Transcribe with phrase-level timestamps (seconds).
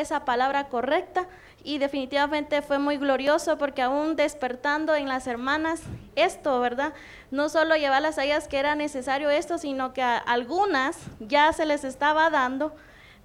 [0.00, 1.28] esa palabra correcta
[1.62, 5.82] y definitivamente fue muy glorioso porque aún despertando en las hermanas
[6.16, 6.94] esto, ¿verdad?
[7.30, 11.66] No solo llevarlas a ellas que era necesario esto, sino que a algunas ya se
[11.66, 12.74] les estaba dando,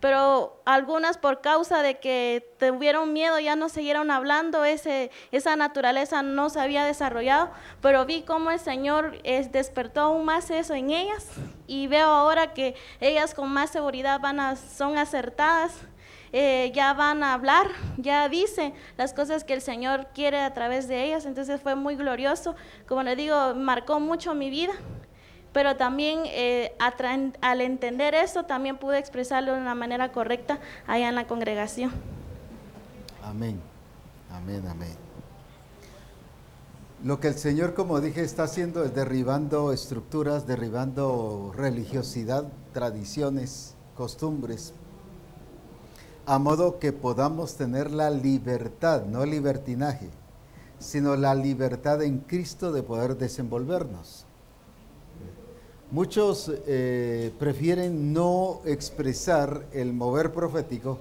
[0.02, 6.22] pero algunas por causa de que tuvieron miedo ya no siguieron hablando, ese, esa naturaleza
[6.22, 7.50] no se había desarrollado,
[7.82, 11.28] pero vi cómo el Señor es, despertó aún más eso en ellas
[11.68, 15.74] y veo ahora que ellas con más seguridad van a, son acertadas
[16.38, 20.90] eh, ya van a hablar, ya dice las cosas que el Señor quiere a través
[20.90, 21.26] de ellas.
[21.26, 22.58] Entonces fue muy glorioso.
[22.90, 24.74] Como le digo, marcó mucho mi vida.
[25.54, 26.76] Pero también eh,
[27.40, 31.94] al entender eso, también pude expresarlo de una manera correcta allá en la congregación.
[33.24, 33.62] Amén,
[34.30, 34.94] amén, amén.
[37.02, 42.44] Lo que el Señor, como dije, está haciendo es derribando estructuras, derribando religiosidad,
[42.74, 44.74] tradiciones, costumbres,
[46.26, 50.10] a modo que podamos tener la libertad, no libertinaje,
[50.80, 54.26] sino la libertad en Cristo de poder desenvolvernos.
[55.92, 60.98] Muchos eh, prefieren no expresar el mover profético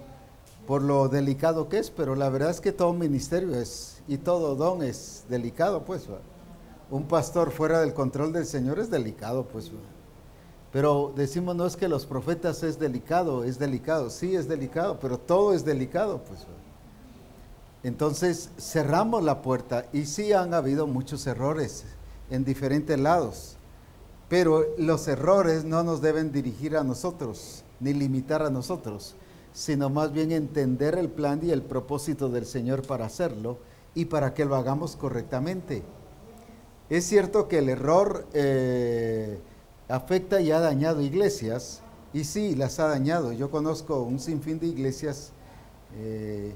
[0.66, 4.54] por lo delicado que es, pero la verdad es que todo ministerio es y todo
[4.54, 6.06] don es delicado, pues.
[6.90, 9.70] Un pastor fuera del control del Señor es delicado, pues.
[10.74, 14.10] Pero decimos, no es que los profetas es delicado, es delicado.
[14.10, 16.40] Sí, es delicado, pero todo es delicado, pues.
[17.84, 21.84] Entonces cerramos la puerta y sí han habido muchos errores
[22.28, 23.54] en diferentes lados,
[24.28, 29.14] pero los errores no nos deben dirigir a nosotros, ni limitar a nosotros,
[29.52, 33.58] sino más bien entender el plan y el propósito del Señor para hacerlo
[33.94, 35.84] y para que lo hagamos correctamente.
[36.90, 38.26] Es cierto que el error...
[38.32, 39.38] Eh,
[39.88, 41.82] afecta y ha dañado iglesias,
[42.12, 43.32] y sí, las ha dañado.
[43.32, 45.32] Yo conozco un sinfín de iglesias,
[45.96, 46.54] eh,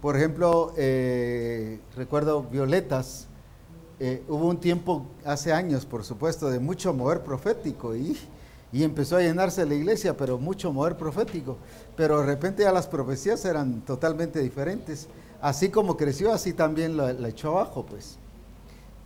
[0.00, 3.28] por ejemplo, eh, recuerdo Violetas,
[4.00, 8.18] eh, hubo un tiempo, hace años por supuesto, de mucho mover profético y,
[8.72, 11.58] y, empezó a llenarse la iglesia, pero mucho mover profético.
[11.96, 15.06] Pero de repente ya las profecías eran totalmente diferentes.
[15.40, 18.18] Así como creció, así también la, la echó abajo, pues.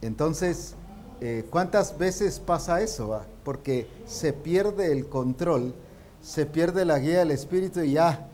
[0.00, 0.74] Entonces,
[1.20, 3.20] eh, ¿Cuántas veces pasa eso?
[3.44, 5.74] Porque se pierde el control,
[6.22, 8.28] se pierde la guía del Espíritu y ya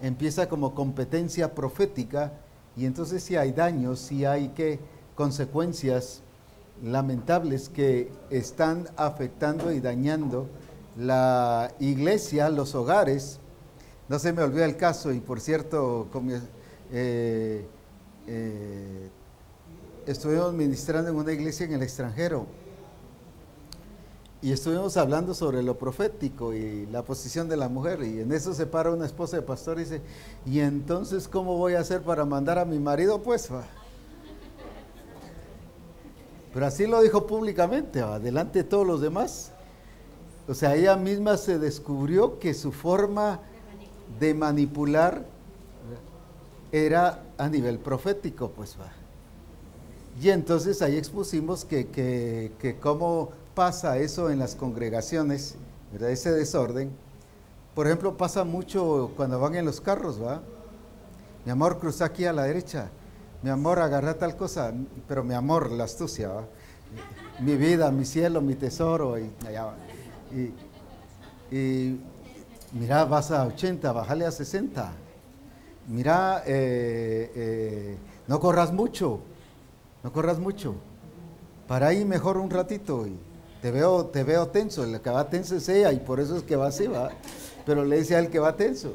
[0.00, 2.32] empieza como competencia profética
[2.76, 4.78] y entonces si hay daños, si hay que
[5.14, 6.22] consecuencias
[6.82, 10.48] lamentables que están afectando y dañando
[10.96, 13.38] la iglesia, los hogares.
[14.08, 16.08] No se me olvida el caso y por cierto,
[16.92, 17.66] eh,
[18.26, 19.10] eh,
[20.06, 22.46] estuvimos ministrando en una iglesia en el extranjero
[24.40, 28.52] y estuvimos hablando sobre lo profético y la posición de la mujer y en eso
[28.52, 30.00] se para una esposa de pastor y dice,
[30.44, 33.22] ¿y entonces cómo voy a hacer para mandar a mi marido?
[33.22, 33.48] Pues
[36.52, 39.52] Pero así lo dijo públicamente, delante de todos los demás.
[40.48, 43.40] O sea, ella misma se descubrió que su forma
[44.18, 45.24] de manipular
[46.72, 49.01] era a nivel profético, pues va.
[50.20, 55.56] Y entonces ahí expusimos que, que, cómo pasa eso en las congregaciones,
[55.92, 56.10] ¿verdad?
[56.10, 56.90] ese desorden.
[57.74, 60.42] Por ejemplo, pasa mucho cuando van en los carros, ¿va?
[61.44, 62.90] Mi amor, cruza aquí a la derecha.
[63.42, 64.72] Mi amor, agarra tal cosa.
[65.08, 66.44] Pero mi amor, la astucia, ¿va?
[67.40, 69.18] Mi vida, mi cielo, mi tesoro.
[69.18, 69.72] Y, allá
[72.72, 74.92] mira, vas a 80, bájale a 60.
[75.88, 77.96] Mira, eh, eh,
[78.28, 79.20] no corras mucho
[80.02, 80.74] no corras mucho.
[81.68, 83.06] Para ahí mejor un ratito.
[83.06, 83.16] Y
[83.60, 84.84] te veo, te veo tenso.
[84.84, 87.10] El que va tenso es ella y por eso es que va así, va.
[87.64, 88.94] Pero le dice al que va tenso.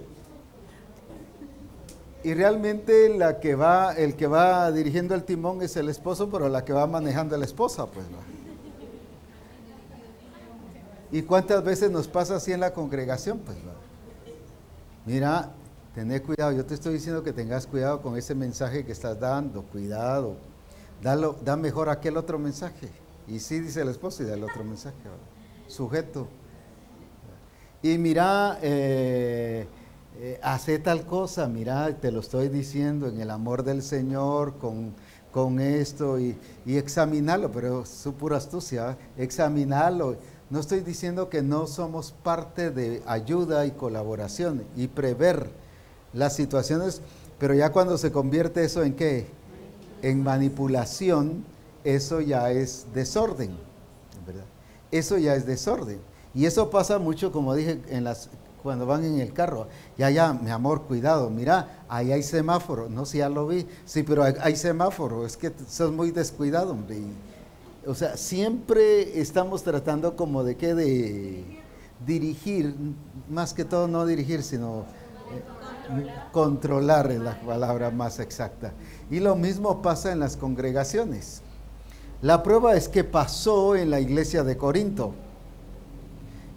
[2.24, 6.50] Y realmente la que va, el que va dirigiendo el timón es el esposo, pero
[6.50, 8.20] la que va manejando es la esposa, pues va.
[11.10, 13.40] ¿Y cuántas veces nos pasa así en la congregación?
[13.40, 13.76] Pues va.
[15.06, 15.52] Mira,
[15.96, 16.52] tené cuidado.
[16.52, 19.62] Yo te estoy diciendo que tengas cuidado con ese mensaje que estás dando.
[19.62, 20.36] Cuidado
[21.02, 22.90] da mejor aquel otro mensaje.
[23.28, 24.96] Y sí dice el esposo y da el otro mensaje.
[25.68, 26.28] Sujeto.
[27.82, 29.68] Y mira, eh,
[30.20, 34.94] eh, hace tal cosa, mira, te lo estoy diciendo en el amor del Señor, con,
[35.32, 36.36] con esto y,
[36.66, 40.16] y, examinarlo, pero su pura astucia, examinarlo.
[40.50, 45.52] No estoy diciendo que no somos parte de ayuda y colaboración y prever
[46.14, 47.02] las situaciones,
[47.38, 49.28] pero ya cuando se convierte eso en qué?
[50.10, 51.44] En manipulación,
[51.84, 53.58] eso ya es desorden,
[54.26, 54.46] ¿verdad?
[54.92, 56.00] Eso ya es desorden.
[56.34, 58.30] Y eso pasa mucho, como dije, en las,
[58.64, 59.68] cuando van en el carro.
[59.98, 62.90] Ya, ya, mi amor, cuidado, mira, ahí hay semáforo.
[62.90, 63.68] No, si ya lo vi.
[63.86, 65.26] Sí, pero hay, semáforo.
[65.26, 67.00] Es que sos muy descuidado, hombre.
[67.86, 71.44] o sea, siempre estamos tratando como de que de
[72.06, 72.76] dirigir,
[73.30, 74.86] más que todo no dirigir, sino
[75.32, 78.74] eh, controlar es la palabra más exacta.
[79.10, 81.42] Y lo mismo pasa en las congregaciones.
[82.22, 85.14] La prueba es que pasó en la iglesia de Corinto.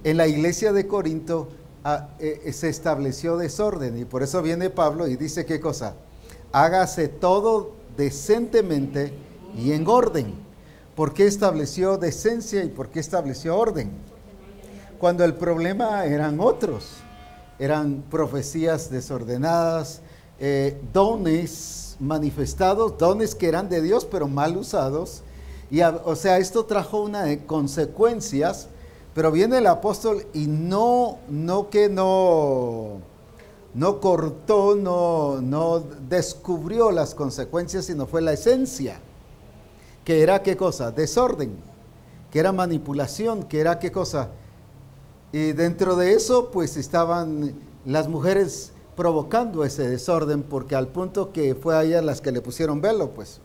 [0.02, 1.48] En la iglesia de Corinto
[1.84, 5.94] ah, eh, eh, se estableció desorden y por eso viene Pablo y dice qué cosa,
[6.52, 9.12] hágase todo decentemente
[9.54, 10.34] y en orden.
[10.96, 13.90] ¿Por qué estableció decencia y por qué estableció orden?
[14.98, 16.88] Cuando el problema eran otros,
[17.58, 20.00] eran profecías desordenadas,
[20.40, 25.22] eh, dones manifestados, dones que eran de Dios pero mal usados.
[25.70, 28.68] Y o sea, esto trajo una de consecuencias
[29.14, 33.00] pero viene el apóstol y no, no que no,
[33.74, 39.00] no cortó, no, no descubrió las consecuencias, sino fue la esencia.
[40.04, 40.92] Que era qué cosa?
[40.92, 41.56] Desorden,
[42.30, 44.30] que era manipulación, que era qué cosa.
[45.32, 47.54] Y dentro de eso, pues estaban
[47.84, 52.42] las mujeres provocando ese desorden, porque al punto que fue a ellas las que le
[52.42, 53.40] pusieron velo, pues.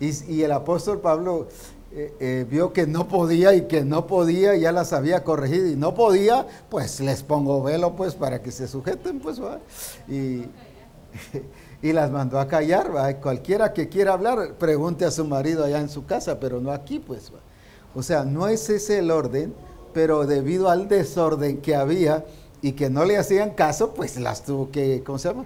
[0.00, 1.46] Y, y el apóstol Pablo
[1.92, 5.76] eh, eh, vio que no podía y que no podía, ya las había corregido y
[5.76, 9.40] no podía, pues les pongo velo pues para que se sujeten pues
[10.08, 10.46] Y,
[11.80, 13.14] y las mandó a callar, ¿va?
[13.18, 16.98] cualquiera que quiera hablar, pregunte a su marido allá en su casa, pero no aquí
[16.98, 17.30] pues.
[17.94, 19.54] O sea, no es ese el orden,
[19.94, 22.24] pero debido al desorden que había
[22.66, 25.44] y que no le hacían caso, pues las tuvo que, ¿cómo se llama?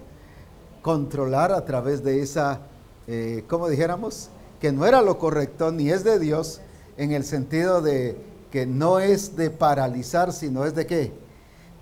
[0.80, 2.60] Controlar a través de esa,
[3.06, 4.30] eh, ¿cómo dijéramos?
[4.60, 6.60] que no era lo correcto ni es de Dios
[6.96, 8.16] en el sentido de
[8.50, 11.12] que no es de paralizar, sino es de qué?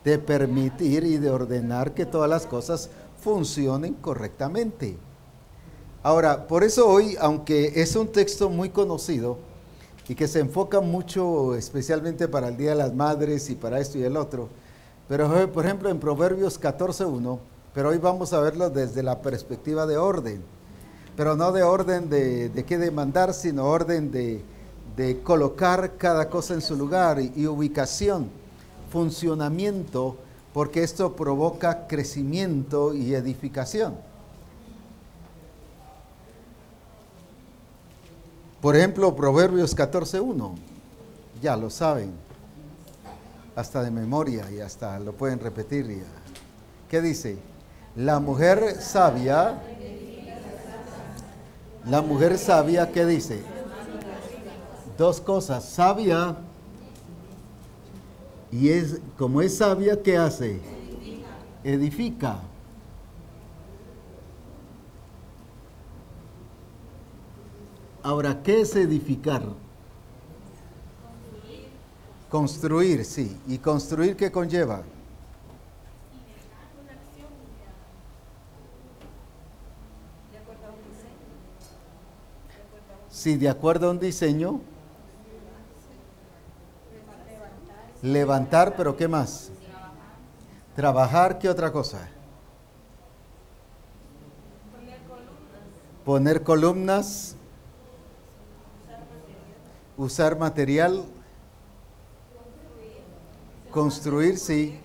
[0.04, 2.88] De permitir y de ordenar que todas las cosas
[3.20, 4.96] funcionen correctamente.
[6.02, 9.38] Ahora, por eso hoy, aunque es un texto muy conocido
[10.08, 13.98] y que se enfoca mucho especialmente para el Día de las Madres y para esto
[13.98, 14.48] y el otro,
[15.08, 17.38] pero por ejemplo en Proverbios 14.1,
[17.74, 20.42] pero hoy vamos a verlo desde la perspectiva de orden
[21.18, 24.40] pero no de orden de, de qué demandar, sino orden de,
[25.24, 28.28] colocar cada cosa en su lugar y, ubicación,
[28.92, 30.16] funcionamiento,
[30.54, 33.96] porque esto provoca crecimiento y edificación.
[38.60, 40.54] Por ejemplo, Proverbios 14.1,
[41.42, 42.12] ya lo saben,
[43.58, 45.86] hasta de memoria y hasta lo pueden repetir.
[45.88, 46.04] Ya.
[46.88, 47.38] ¿Qué dice?
[47.96, 49.60] La mujer sabia
[51.88, 53.42] la mujer sabia, ¿qué dice?
[54.98, 55.64] Dos cosas.
[55.64, 56.36] Sabia,
[58.52, 60.60] y es como es sabia, ¿qué hace?
[61.64, 62.40] Edifica.
[68.02, 69.42] Ahora, ¿qué es edificar?
[72.28, 73.40] Construir, sí.
[73.46, 74.82] ¿Y construir qué conlleva?
[83.10, 84.60] Si de acuerdo a un diseño,
[88.02, 89.50] levantar, pero ¿qué más?
[90.76, 92.08] Trabajar, ¿qué otra cosa?
[96.04, 97.34] Poner columnas,
[99.96, 101.04] usar material,
[103.78, 104.76] construir, sí.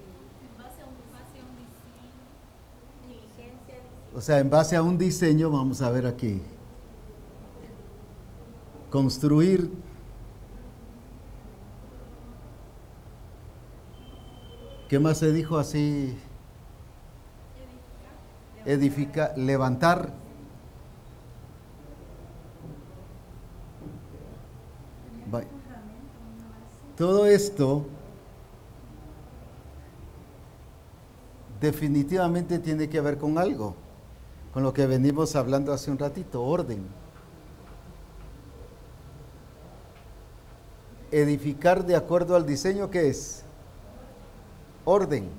[4.15, 6.43] O sea, en base a un diseño, vamos a ver aquí
[8.91, 9.71] construir.
[14.88, 16.15] ¿Qué más se dijo así?
[18.63, 20.13] Edificar, levantar.
[26.95, 27.88] Todo esto
[31.63, 33.74] definitivamente tiene que ver con algo,
[34.53, 36.84] con lo que venimos hablando hace un ratito, orden.
[41.10, 43.43] edificar de acuerdo al diseño que es
[44.84, 45.29] orden.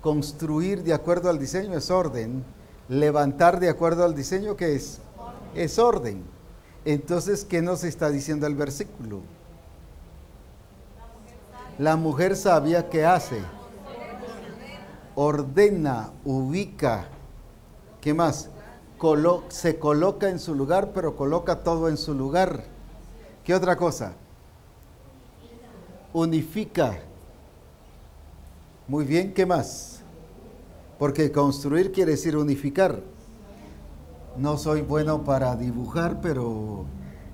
[0.00, 2.42] Construir de acuerdo al diseño es orden.
[2.88, 4.98] Levantar de acuerdo al diseño que es
[5.54, 6.24] es orden.
[6.86, 9.20] Entonces, ¿qué nos está diciendo el versículo?
[11.78, 13.42] La mujer sabia que hace
[15.20, 17.08] ordena, ubica,
[18.00, 18.50] ¿qué más?
[19.48, 22.64] se coloca en su lugar, pero coloca todo en su lugar.
[23.44, 24.14] ¿Qué otra cosa?
[26.12, 26.98] unifica.
[28.86, 30.00] Muy bien, ¿qué más?
[30.98, 33.02] Porque construir quiere decir unificar.
[34.36, 36.84] No soy bueno para dibujar, pero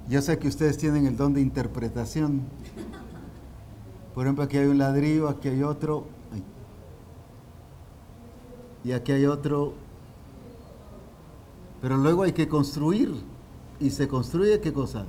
[0.09, 2.43] yo sé que ustedes tienen el don de interpretación.
[4.14, 6.13] Por ejemplo, aquí hay un ladrillo, aquí hay otro.
[8.85, 9.73] Y aquí hay otro.
[11.81, 13.14] Pero luego hay que construir.
[13.81, 15.05] ¿Y se construye qué cosa?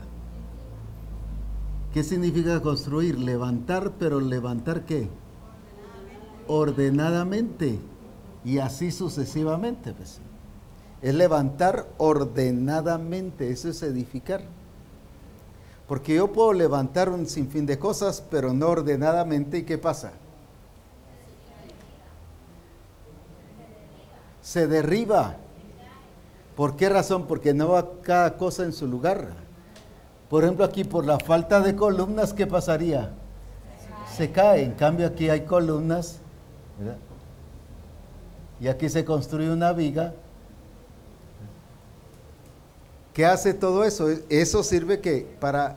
[1.93, 3.19] ¿Qué significa construir?
[3.19, 5.07] Levantar, pero levantar qué?
[6.47, 7.79] ordenadamente
[8.43, 9.93] y así sucesivamente.
[9.93, 10.19] Pues.
[11.01, 14.43] Es levantar ordenadamente, eso es edificar.
[15.87, 20.13] Porque yo puedo levantar un sinfín de cosas, pero no ordenadamente, ¿y qué pasa?
[24.45, 25.37] Se derriba.
[26.55, 27.25] ¿Por qué razón?
[27.25, 29.29] Porque no va cada cosa en su lugar.
[30.29, 33.09] Por ejemplo, aquí por la falta de columnas, ¿qué pasaría?
[34.15, 34.61] Se cae.
[34.61, 36.19] En cambio, aquí hay columnas
[38.61, 40.13] y aquí se construye una viga.
[43.15, 44.09] ¿Qué hace todo eso?
[44.29, 45.75] Eso sirve que para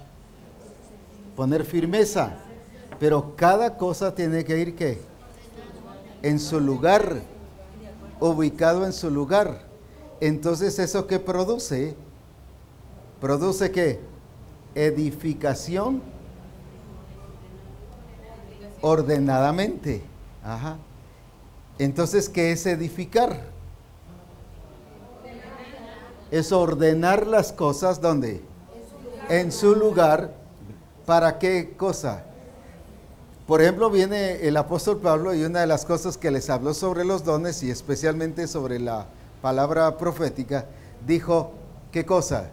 [1.34, 2.34] poner firmeza.
[3.00, 5.00] Pero cada cosa tiene que ir ¿qué?
[6.20, 7.22] en su lugar,
[8.20, 9.62] ubicado en su lugar.
[10.20, 11.94] Entonces, ¿eso qué produce?
[13.20, 14.00] Produce qué?
[14.74, 16.02] Edificación
[18.80, 20.02] ordenadamente.
[20.42, 20.76] Ajá.
[21.78, 23.40] Entonces, ¿qué es edificar?
[26.30, 28.42] Es ordenar las cosas donde?
[29.28, 30.34] En su lugar.
[31.06, 32.24] ¿Para qué cosa?
[33.48, 37.06] Por ejemplo, viene el apóstol Pablo y una de las cosas que les habló sobre
[37.06, 39.06] los dones y especialmente sobre la
[39.40, 40.66] palabra profética,
[41.06, 41.52] dijo,
[41.90, 42.50] ¿qué cosa?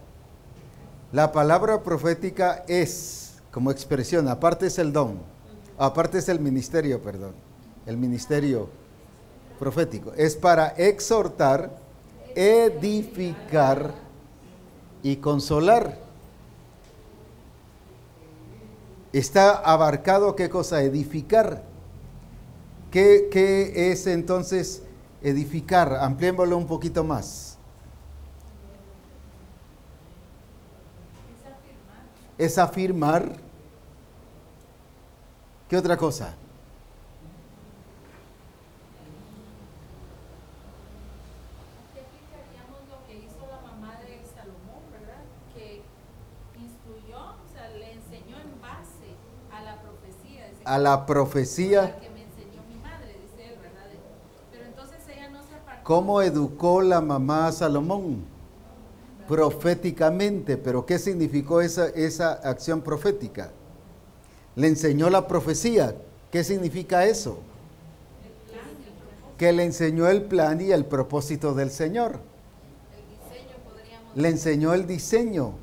[1.12, 5.20] La palabra profética es, como expresión, aparte es el don,
[5.78, 7.34] aparte es el ministerio, perdón,
[7.86, 8.70] el ministerio
[9.60, 10.14] profético.
[10.16, 11.76] Es para exhortar,
[12.36, 13.92] edificar
[15.04, 16.05] y consolar.
[19.16, 20.82] Está abarcado qué cosa?
[20.82, 21.64] Edificar.
[22.92, 24.84] ¿Qué, qué es entonces
[25.22, 25.94] edificar?
[26.02, 27.58] Ampliémoslo un poquito más.
[32.38, 33.38] Es afirmar.
[35.70, 36.36] ¿Qué otra cosa?
[50.66, 51.96] A la profecía.
[55.84, 58.26] ¿Cómo educó la mamá a Salomón?
[59.28, 63.52] Proféticamente, pero ¿qué significó esa, esa acción profética?
[64.56, 65.96] Le enseñó la profecía.
[66.32, 67.38] ¿Qué significa eso?
[69.38, 72.20] Que le enseñó el plan y el propósito del Señor.
[74.16, 75.54] Le enseñó el diseño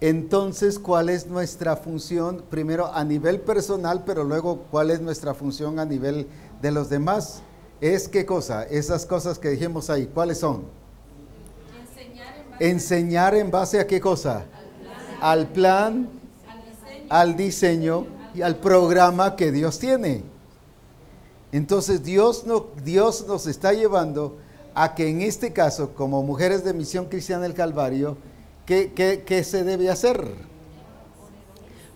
[0.00, 2.42] entonces, ¿cuál es nuestra función?
[2.48, 6.26] Primero a nivel personal, pero luego, ¿cuál es nuestra función a nivel
[6.62, 7.42] de los demás?
[7.80, 8.64] Es qué cosa?
[8.64, 10.64] Esas cosas que dijimos ahí, ¿cuáles son?
[12.58, 14.44] Enseñar en base, a qué cosa?
[15.20, 16.08] Al plan,
[17.08, 20.22] al diseño, y al programa que Dios tiene.
[21.52, 24.38] Entonces Dios, no, Dios nos está llevando
[24.74, 28.16] a que en este caso, como mujeres de Misión Cristiana del Calvario,
[28.70, 30.32] ¿Qué, se debe hacer?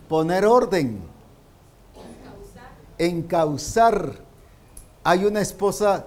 [0.09, 0.99] Poner orden.
[2.97, 4.15] Encauzar.
[5.01, 6.05] Hay una esposa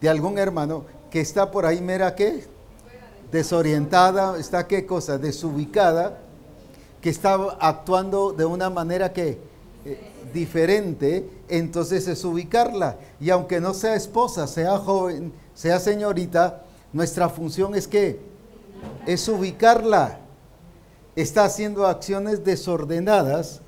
[0.00, 2.46] de algún hermano que está por ahí, mira qué,
[3.30, 6.18] desorientada, está qué cosa, desubicada,
[7.00, 9.38] que está actuando de una manera que
[9.84, 12.96] eh, diferente, entonces es ubicarla.
[13.20, 18.33] Y aunque no sea esposa, sea joven, sea señorita, nuestra función es que
[19.06, 20.18] es ubicarla.
[21.16, 23.60] Está haciendo acciones desordenadas.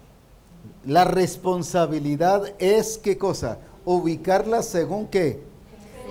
[0.84, 3.58] La responsabilidad es qué cosa?
[3.84, 5.42] Ubicarla según qué?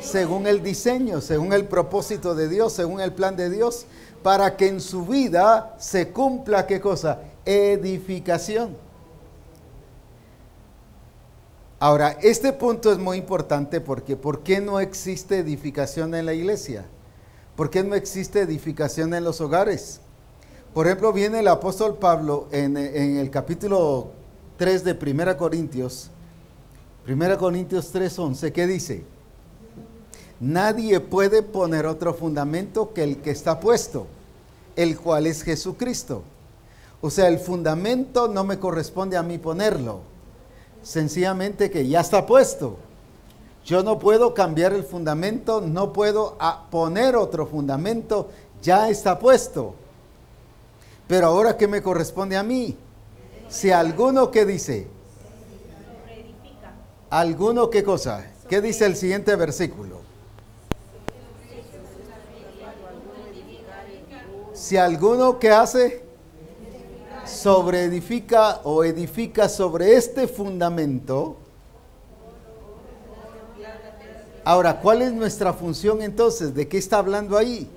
[0.02, 3.86] Según el diseño, según el propósito de Dios, según el plan de Dios,
[4.24, 7.22] para que en su vida se cumpla qué cosa?
[7.46, 8.78] Edificación.
[11.80, 16.86] Ahora, este punto es muy importante porque ¿por qué no existe edificación en la iglesia?
[17.56, 20.02] ¿Por qué no existe edificación en los hogares?
[20.74, 24.12] Por ejemplo, viene el apóstol Pablo en, el capítulo
[24.58, 26.12] 3 de 1 Corintios,
[27.08, 29.06] 1 Corintios 3:11, ¿qué dice?
[30.42, 34.08] Nadie puede poner otro fundamento que el que está puesto,
[34.76, 36.24] el cual es Jesucristo.
[37.00, 40.02] O sea, el fundamento no me corresponde a mí ponerlo.
[40.84, 42.80] Sencillamente que ya está puesto.
[43.66, 46.38] Yo no puedo cambiar el fundamento, no puedo
[46.70, 48.30] poner otro fundamento,
[48.62, 49.74] ya está puesto.
[51.08, 52.78] Pero ahora, ¿qué me corresponde a mí?
[53.50, 54.88] Si alguno que dice,
[57.10, 60.02] alguno qué cosa, ¿qué dice el siguiente versículo?
[64.54, 66.04] Si alguno que hace,
[67.26, 71.38] sobre edifica o edifica sobre este fundamento,
[74.46, 76.56] Ahora, ¿cuál es nuestra función entonces?
[76.56, 77.70] ¿De qué está hablando ahí?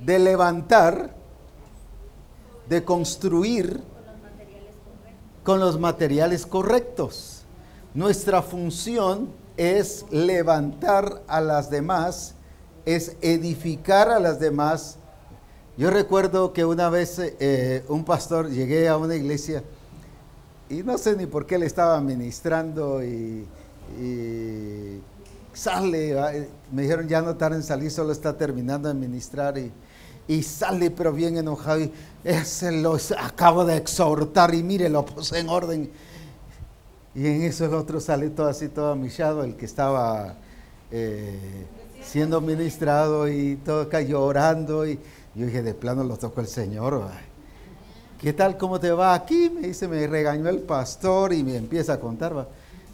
[0.00, 1.14] de levantar,
[2.68, 3.80] de construir
[5.42, 7.42] con los materiales correctos.
[7.94, 12.34] Nuestra función es levantar a las demás,
[12.86, 14.96] es edificar a las demás.
[15.76, 19.62] Yo recuerdo que una vez eh, un pastor, llegué a una iglesia
[20.70, 23.46] y no sé ni por qué le estaba ministrando y,
[25.52, 29.70] sale, me dijeron ya no tarden en salir, solo está terminando de ministrar y
[30.30, 35.40] y sale pero bien enojado y ese lo acabo de exhortar y mire, lo puse
[35.40, 35.90] en orden.
[37.16, 40.36] Y en eso el otro sale todo así, todo amillado, el que estaba
[40.92, 41.66] eh,
[42.00, 44.86] siendo ministrado y todo acá llorando.
[44.86, 45.00] Y
[45.34, 47.08] yo dije, de plano lo tocó el Señor.
[48.20, 48.58] ¿Qué tal?
[48.58, 49.48] ¿Cómo te va aquí?
[49.48, 52.48] Me dice, me regañó el pastor y me empieza a contar.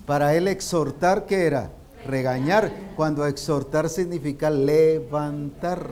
[0.07, 1.71] Para él exhortar, ¿qué era?
[2.07, 5.91] Regañar, cuando exhortar significa levantar.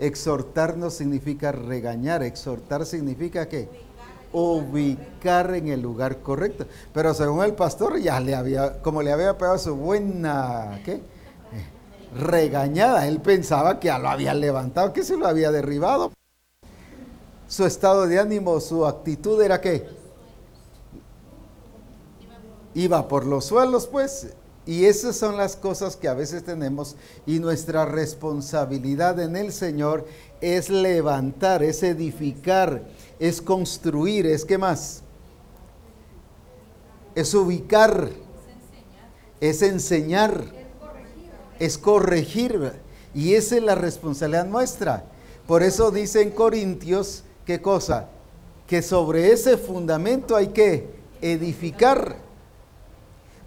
[0.00, 3.68] Exhortar no significa regañar, exhortar significa que
[4.32, 6.66] ubicar en el lugar correcto.
[6.92, 11.00] Pero según el pastor ya le había, como le había pegado su buena, ¿qué?
[12.18, 16.10] regañada, él pensaba que ya lo había levantado, que se lo había derribado.
[17.50, 19.84] Su estado de ánimo, su actitud era que
[22.74, 24.28] iba por los suelos, pues,
[24.66, 26.94] y esas son las cosas que a veces tenemos
[27.26, 30.06] y nuestra responsabilidad en el Señor
[30.40, 32.84] es levantar, es edificar,
[33.18, 35.02] es construir, es qué más?
[37.16, 38.10] Es ubicar,
[39.40, 40.44] es enseñar,
[41.58, 42.74] es corregir.
[43.12, 45.04] Y esa es la responsabilidad nuestra.
[45.48, 48.06] Por eso dice en Corintios, ¿qué cosa?
[48.64, 50.88] Que sobre ese fundamento hay que
[51.20, 52.14] edificar.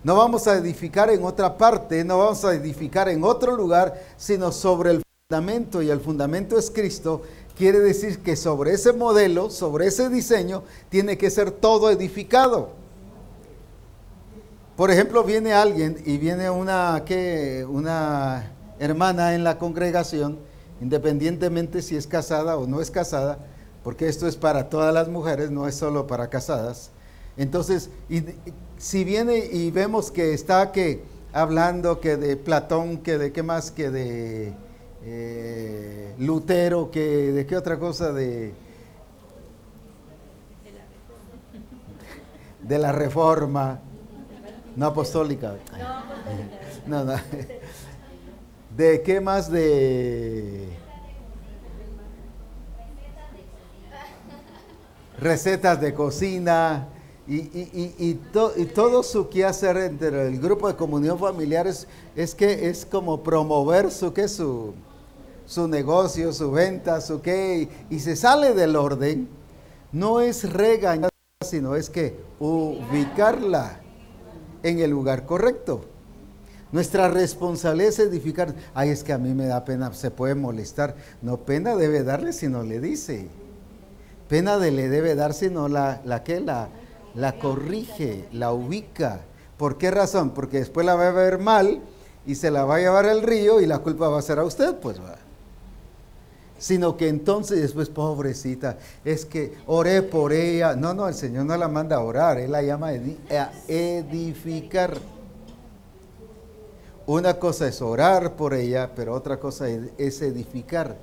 [0.04, 4.52] No vamos a edificar en otra parte, no vamos a edificar en otro lugar, sino
[4.52, 7.22] sobre el fundamento, y el fundamento es Cristo.
[7.56, 12.72] Quiere decir que sobre ese modelo, sobre ese diseño, tiene que ser todo edificado.
[14.76, 17.66] Por ejemplo, viene alguien y viene una, ¿qué?
[17.70, 20.40] una hermana en la congregación,
[20.82, 23.40] independientemente si es casada o no es casada,
[23.84, 26.92] porque esto es para todas las mujeres, no es solo para casadas.
[27.36, 27.90] Entonces,
[28.78, 33.72] si viene y vemos que está que hablando que de Platón, que de qué más,
[33.72, 34.54] que de
[35.04, 38.54] eh, Lutero, que de qué otra cosa, de,
[42.62, 43.80] de la reforma,
[44.76, 45.56] no apostólica.
[46.88, 47.16] No, no.
[48.78, 50.83] ¿De qué más de
[55.20, 56.90] recetas de cocina?
[57.26, 58.20] Y, y, y,
[58.58, 63.92] y, todo su quehacer entre el grupo de comunión familiares es que es como promover
[63.92, 64.28] su, ¿qué?
[64.28, 64.74] su,
[65.46, 69.30] su negocio, su venta, su qué, y, se sale del orden,
[69.92, 71.10] no es regañar,
[71.42, 73.80] sino es que ubicarla
[74.62, 75.86] en el lugar correcto.
[76.72, 78.56] Nuestra responsabilidad es edificar.
[78.74, 80.96] Ay, es que a mí me da pena, se puede molestar.
[81.22, 83.28] No, pena debe darle si no le dice.
[84.34, 86.70] Pena de le debe dar si no la, la que la
[87.14, 89.20] la corrige, la ubica.
[89.58, 90.32] ¿Por qué razón?
[90.32, 91.82] Porque después la va a ver mal
[92.26, 94.44] y se la va a llevar al río y la culpa va a ser a
[94.44, 95.18] usted, pues va.
[96.58, 100.76] Sino que entonces después, pobrecita, es que oré por ella.
[100.76, 104.98] No, no, el Señor no la manda a orar, Él la llama a edificar.
[107.06, 110.98] Una cosa es orar por ella, pero otra cosa es edificar.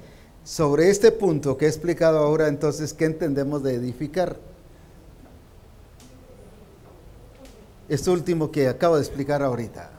[0.50, 4.36] Sobre este punto que he explicado ahora, entonces, ¿qué entendemos de edificar?
[7.88, 9.92] esto último que acabo de explicar ahorita.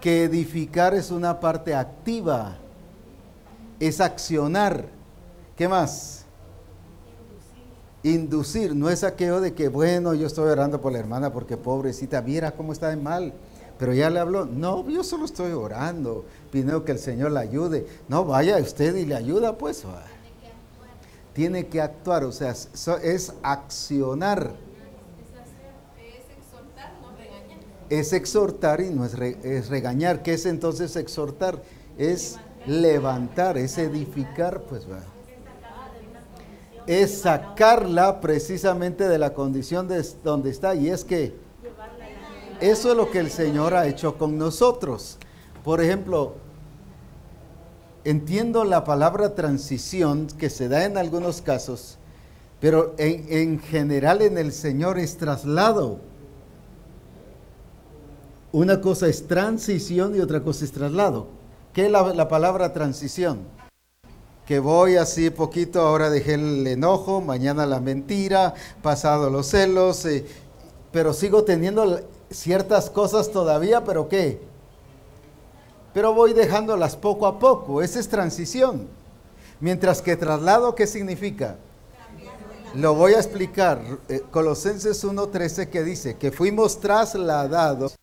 [0.00, 2.56] Que edificar es una parte activa,
[3.78, 4.86] es accionar.
[5.54, 6.24] ¿Qué más?
[8.02, 12.22] Inducir, no es aquello de que, bueno, yo estoy orando por la hermana porque pobrecita,
[12.22, 13.34] mira cómo está de mal.
[13.78, 17.86] Pero ya le habló, no, yo solo estoy orando, pidiendo que el Señor le ayude.
[18.08, 19.84] No, vaya usted y le ayuda, pues.
[21.32, 24.54] Tiene que actuar, o sea, es accionar.
[27.90, 30.22] Es exhortar y no es, es regañar.
[30.22, 31.62] ¿Qué es entonces exhortar?
[31.96, 35.00] Es levantar, es edificar, pues va.
[36.86, 41.34] Es sacarla precisamente de la condición de donde está y es que
[42.60, 45.18] eso es lo que el Señor ha hecho con nosotros.
[45.68, 46.32] Por ejemplo,
[48.02, 51.98] entiendo la palabra transición que se da en algunos casos,
[52.58, 55.98] pero en, general en el Señor es traslado.
[58.50, 61.26] Una cosa es transición y otra cosa es traslado.
[61.74, 63.40] ¿Qué es la, palabra transición?
[64.46, 70.24] Que voy así poquito, ahora dejé el enojo, mañana la mentira, pasado los celos, eh,
[70.92, 72.00] pero sigo teniendo
[72.30, 74.48] ciertas cosas todavía, pero ¿qué?
[75.98, 78.86] Pero voy dejándolas poco a poco, esa es transición.
[79.58, 81.56] Mientras que traslado, ¿qué significa?
[82.76, 83.80] Lo voy a explicar.
[84.08, 87.96] Eh, Colosenses 1.13 que dice que fuimos trasladados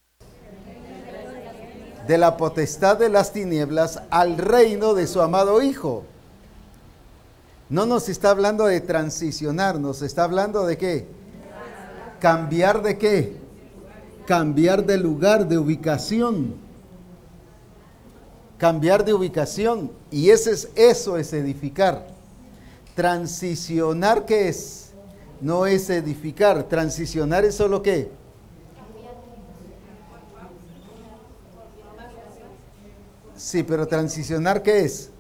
[2.06, 6.04] de la potestad de las tinieblas al reino de su amado Hijo.
[7.70, 11.08] No nos está hablando de transicionar, nos está hablando de qué?
[12.20, 13.38] Cambiar de qué?
[14.28, 16.65] Cambiar de lugar, de ubicación.
[18.66, 19.92] Cambiar de ubicación.
[20.10, 22.08] Y ese es, eso es edificar.
[22.96, 24.90] Transicionar, ¿qué es?
[25.40, 26.64] No es edificar.
[26.64, 28.10] Transicionar es solo qué?
[33.38, 35.12] Sí, pero transicionar, ¿qué es?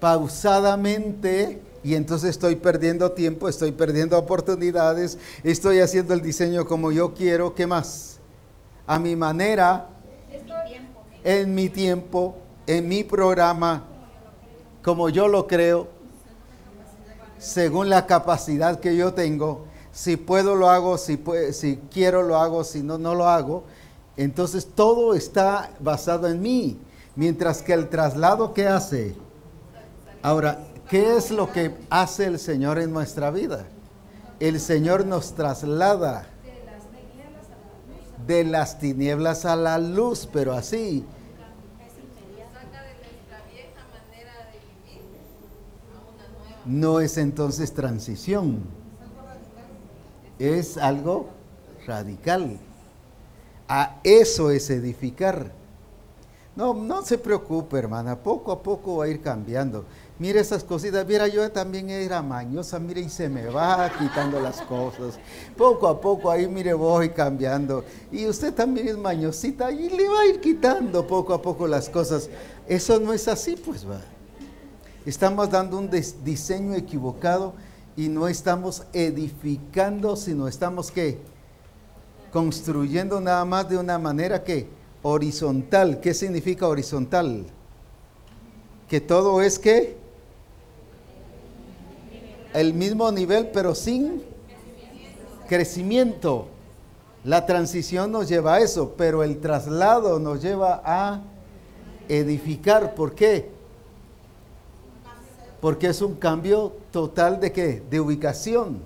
[0.00, 7.12] Pausadamente, y entonces estoy perdiendo tiempo, estoy perdiendo oportunidades, estoy haciendo el diseño como yo
[7.12, 8.17] quiero, ¿qué más?
[8.88, 9.86] A mi manera,
[11.22, 13.84] en mi tiempo, en mi programa,
[14.82, 15.88] como yo lo creo,
[17.38, 21.22] según la capacidad que yo tengo, si puedo lo hago, si,
[21.52, 23.64] si quiero lo hago, si no, no lo hago.
[24.16, 26.78] Entonces todo está basado en mí.
[27.14, 29.14] Mientras que el traslado, ¿qué hace?
[30.22, 33.66] Ahora, ¿qué es lo que hace el Señor en nuestra vida?
[34.40, 36.26] El Señor nos traslada
[38.28, 41.04] de las tinieblas a la luz, pero así.
[46.64, 48.78] No es entonces transición
[50.38, 51.28] es algo
[51.86, 52.58] radical.
[53.68, 55.52] A eso es edificar.
[56.56, 59.84] No, no se preocupe, hermana, poco a poco va a ir cambiando.
[60.18, 64.60] Mire esas cositas, mira, yo también era mañosa, mire, y se me va quitando las
[64.62, 65.16] cosas.
[65.56, 67.84] Poco a poco ahí, mire, voy cambiando.
[68.10, 71.88] Y usted también es mañosita y le va a ir quitando poco a poco las
[71.88, 72.28] cosas.
[72.66, 74.00] Eso no es así, pues va.
[75.06, 77.54] Estamos dando un diseño equivocado
[77.96, 81.18] y no estamos edificando, sino estamos que
[82.32, 84.66] construyendo nada más de una manera que
[85.02, 86.00] horizontal.
[86.00, 87.46] ¿Qué significa horizontal?
[88.88, 89.97] Que todo es que
[92.54, 94.22] el mismo nivel, pero sin
[95.48, 96.48] crecimiento.
[97.24, 101.22] La transición nos lleva a eso, pero el traslado nos lleva a
[102.08, 102.94] edificar.
[102.94, 103.50] ¿Por qué?
[105.60, 107.82] Porque es un cambio total de qué?
[107.90, 108.80] De ubicación.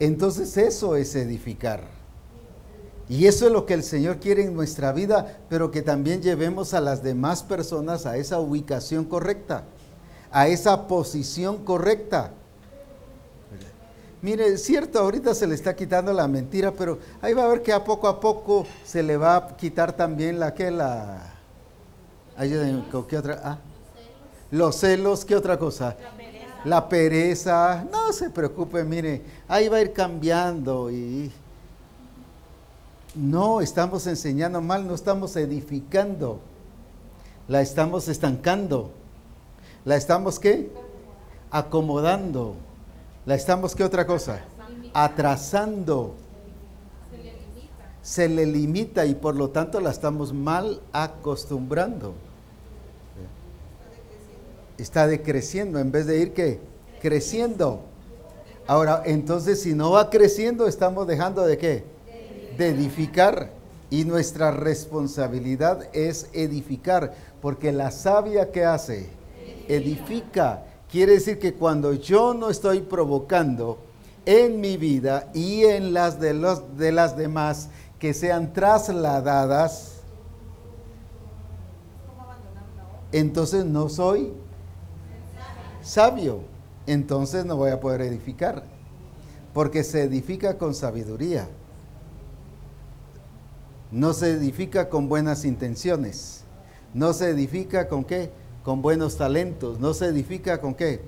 [0.00, 1.98] Entonces eso es edificar.
[3.08, 6.74] Y eso es lo que el Señor quiere en nuestra vida, pero que también llevemos
[6.74, 9.64] a las demás personas a esa ubicación correcta,
[10.30, 12.32] a esa posición correcta.
[14.20, 17.62] Mire, es cierto, ahorita se le está quitando la mentira, pero ahí va a ver
[17.62, 21.34] que a poco a poco se le va a quitar también la que la...
[23.08, 23.40] ¿Qué otra?
[23.44, 23.58] Ah,
[24.50, 25.96] los celos, ¿qué otra cosa?
[26.64, 27.84] La pereza.
[27.90, 31.30] No se preocupe, mire, ahí va a ir cambiando y
[33.14, 36.40] no estamos enseñando mal, no estamos edificando.
[37.46, 38.90] La estamos estancando.
[39.84, 40.70] La estamos qué?
[41.50, 42.56] Acomodando.
[43.28, 44.40] La estamos qué otra cosa?
[44.92, 46.14] Atrasando.
[48.02, 52.14] Se le limita y por lo tanto la estamos mal acostumbrando
[54.78, 56.60] está decreciendo en vez de ir que
[57.02, 57.80] creciendo.
[58.66, 61.84] Ahora, entonces si no va creciendo, estamos dejando de qué?
[62.56, 63.50] De edificar.
[63.90, 69.08] Y nuestra responsabilidad es edificar, porque la sabia que hace,
[69.66, 70.64] edifica.
[70.90, 73.78] Quiere decir que cuando yo no estoy provocando
[74.24, 79.98] en mi vida y en las de, los, de las demás que sean trasladadas,
[83.12, 84.32] entonces no soy
[85.82, 86.40] sabio,
[86.86, 88.62] entonces no voy a poder edificar,
[89.54, 91.48] porque se edifica con sabiduría,
[93.90, 96.44] no se edifica con buenas intenciones,
[96.92, 98.30] no se edifica con qué,
[98.62, 101.02] con buenos talentos, no se edifica con qué,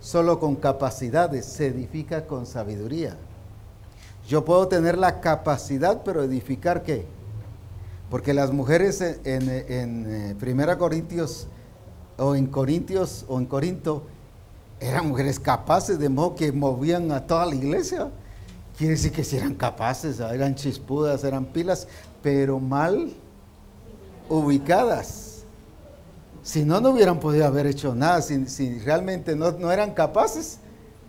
[0.00, 3.16] solo con capacidades, se edifica con sabiduría.
[4.28, 7.06] Yo puedo tener la capacidad, pero edificar qué?
[8.10, 11.46] Porque las mujeres en, eh, Primera Corintios
[12.16, 14.04] o en Corintios o en Corinto
[14.80, 18.10] eran mujeres capaces de modo que movían a toda la iglesia.
[18.76, 21.86] Quiere decir que si eran capaces, eran chispudas, eran pilas,
[22.22, 23.12] pero mal
[24.28, 25.33] ubicadas.
[26.44, 28.20] Si no, no hubieran podido haber hecho nada.
[28.20, 30.58] Si, realmente no, no, eran capaces,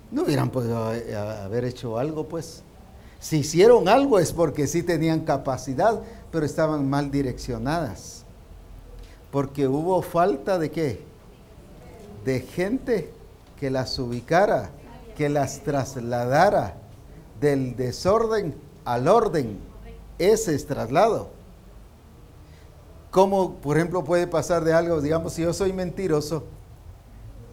[0.09, 2.63] no hubieran podido eh, haber hecho algo, pues.
[3.19, 5.99] Si hicieron algo es porque sí tenían capacidad,
[6.31, 8.23] pero estaban mal direccionadas.
[9.29, 11.03] Porque hubo falta de qué?
[12.23, 13.11] De gente
[13.59, 14.69] que las ubicara,
[15.17, 16.77] que las trasladara
[17.41, 19.59] del desorden al orden.
[20.17, 21.34] Ese es traslado.
[23.15, 24.99] ¿Cómo, por ejemplo, puede pasar de algo?
[24.99, 26.43] Digamos, si yo soy mentiroso,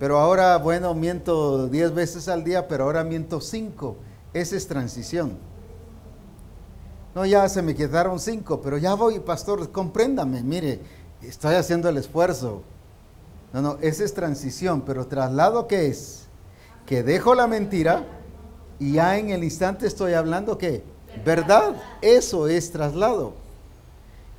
[0.01, 3.96] pero ahora, bueno, miento 10 veces al día, pero ahora miento 5.
[4.35, 5.38] Esa es transición.
[7.14, 10.81] No, ya se me quedaron cinco, pero ya voy, pastor, compréndame, mire,
[11.22, 12.62] estoy haciendo el esfuerzo.
[13.53, 16.27] No, no, esa es transición, pero traslado qué es?
[16.87, 18.05] Que dejo la mentira
[18.81, 20.83] y ya en el instante estoy hablando qué?
[21.25, 23.42] Verdad, eso es traslado.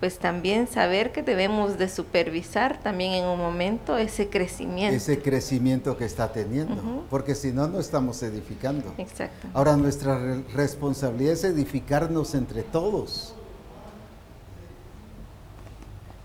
[0.00, 4.96] pues también saber que debemos de supervisar también en un momento ese crecimiento.
[4.96, 8.94] Ese crecimiento que está teniendo, porque si no, no estamos edificando.
[8.98, 9.48] Exacto.
[9.54, 10.18] Ahora nuestra
[10.54, 13.34] responsabilidad es edificarnos entre todos.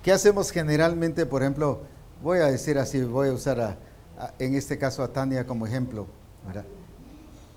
[0.04, 1.82] ¿Qué hacemos generalmente, por ejemplo,
[2.22, 3.78] voy a decir así, voy a usar
[4.38, 6.06] en este caso a Tania como ejemplo.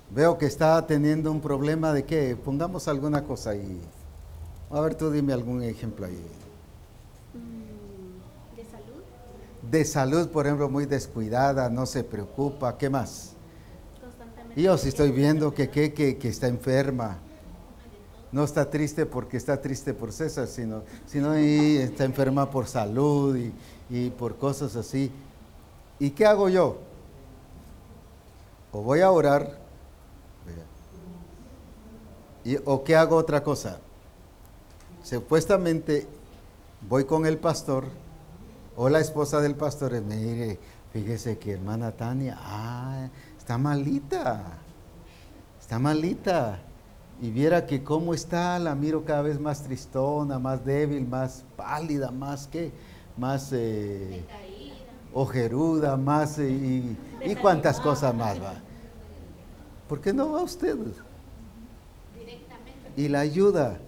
[0.09, 3.81] Veo que está teniendo un problema de que pongamos alguna cosa ahí.
[4.69, 6.21] A ver, tú dime algún ejemplo ahí.
[7.33, 9.03] Mm, ¿De salud?
[9.71, 12.77] De salud, por ejemplo, muy descuidada, no se preocupa.
[12.77, 13.33] ¿Qué más?
[14.55, 17.19] Yo sí estoy viendo que, que, que, está enferma.
[18.31, 23.53] No está triste porque está triste por César, sino, sino está enferma por salud y,
[23.89, 25.11] y por cosas así.
[25.99, 26.77] ¿Y qué hago yo?
[28.71, 29.57] O voy a orar,
[32.43, 33.79] y, o qué hago otra cosa.
[35.07, 36.05] Supuestamente
[36.89, 37.85] voy con el pastor
[38.75, 40.59] o la esposa del pastor y me dice,
[40.91, 44.59] fíjese que hermana Tania, ah, está malita,
[45.61, 46.59] está malita.
[47.21, 52.11] Y viera que cómo está, la miro cada vez más tristona, más débil, más pálida,
[52.11, 52.73] más que
[53.15, 54.25] más eh,
[55.13, 58.55] ojeruda, más eh, y, y, cuántas cosas más va.
[59.87, 60.75] ¿Por qué no va usted?
[62.97, 63.79] Y la ayuda.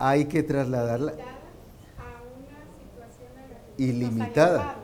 [0.00, 1.12] Hay que trasladarla
[3.76, 4.76] ilimitada.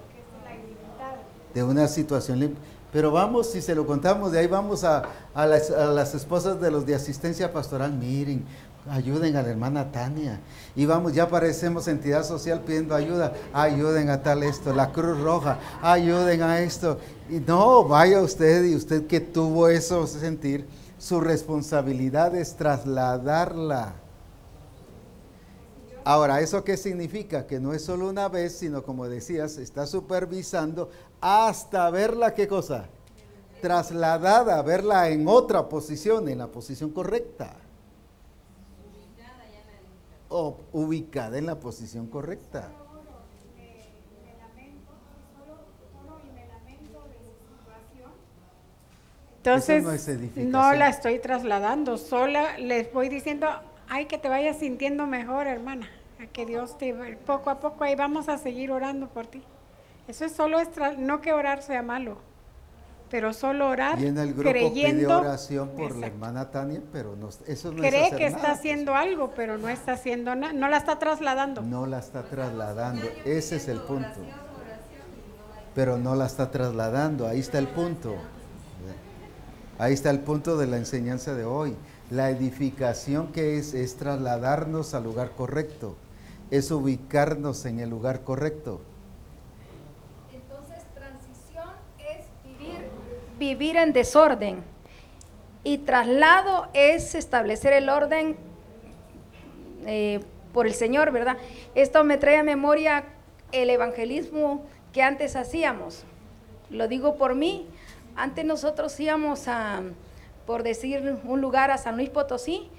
[1.55, 2.57] De una situación
[2.92, 6.61] Pero vamos, si se lo contamos, de ahí vamos a, a, las, a las esposas
[6.61, 7.92] de los de asistencia pastoral.
[7.92, 8.44] Miren,
[8.90, 10.38] ayuden a la hermana Tania.
[10.74, 13.33] Y vamos, ya parecemos entidad social pidiendo ayuda.
[13.52, 16.98] Ayuden a tal esto, la Cruz Roja, ayuden a esto.
[17.31, 20.66] Y no, vaya usted y usted que tuvo eso sentir,
[20.98, 24.06] su responsabilidad es trasladarla.
[26.09, 27.49] Ahora, ¿eso qué significa?
[27.49, 30.88] Que no es solo una vez, sino como decías, está supervisando
[31.21, 32.85] hasta verla, ¿qué cosa?
[33.61, 37.57] Trasladada, verla en otra posición, en la posición correcta
[40.29, 42.71] o ubicada en la posición correcta.
[49.38, 49.83] Entonces,
[50.37, 53.49] no, la estoy trasladando, sola les voy diciendo,
[53.88, 55.88] ay, que te vayas sintiendo mejor, hermana,
[56.20, 56.94] a que Dios te,
[57.26, 59.42] poco a poco ahí vamos a seguir orando por ti.
[60.09, 60.59] Eso es solo,
[60.98, 62.18] no que orar sea malo,
[63.11, 67.29] pero solo orar y en el grupo creyendo oración por la hermana Tania, pero no,
[67.46, 68.52] eso no cree que está pues.
[68.52, 71.62] haciendo algo, pero no está haciendo nada, no la está trasladando.
[71.62, 74.20] No la está trasladando, ese es el punto.
[75.74, 78.14] Pero no la está trasladando, ahí está el punto.
[79.79, 81.76] Ahí está el punto de la enseñanza de hoy.
[82.11, 85.96] La edificación que es es trasladarnos al lugar correcto,
[86.51, 88.81] es ubicarnos en el lugar correcto.
[93.39, 94.63] vivir en desorden
[95.63, 98.37] y traslado es establecer el orden
[99.85, 100.21] eh,
[100.53, 101.37] por el Señor, ¿verdad?
[101.75, 103.05] Esto me trae a memoria
[103.53, 106.05] el evangelismo que antes hacíamos.
[106.71, 107.67] Lo digo por mí.
[108.17, 109.83] Antes nosotros íbamos a,
[110.47, 112.71] por decir, un lugar a San Luis Potosí,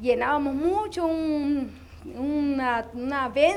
[0.00, 1.06] llenábamos mucho
[2.04, 3.56] una, una ven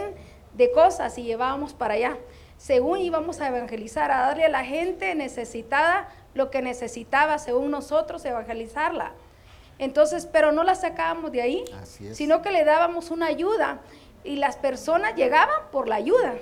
[0.54, 2.18] de cosas y llevábamos para allá.
[2.58, 8.24] Según íbamos a evangelizar, a darle a la gente necesitada lo que necesitaba, según nosotros,
[8.26, 9.14] evangelizarla.
[9.80, 11.66] Entonces, pero no la sacábamos de ahí,
[12.14, 13.80] sino que le dábamos una ayuda
[14.24, 16.36] y las personas llegaban por la ayuda,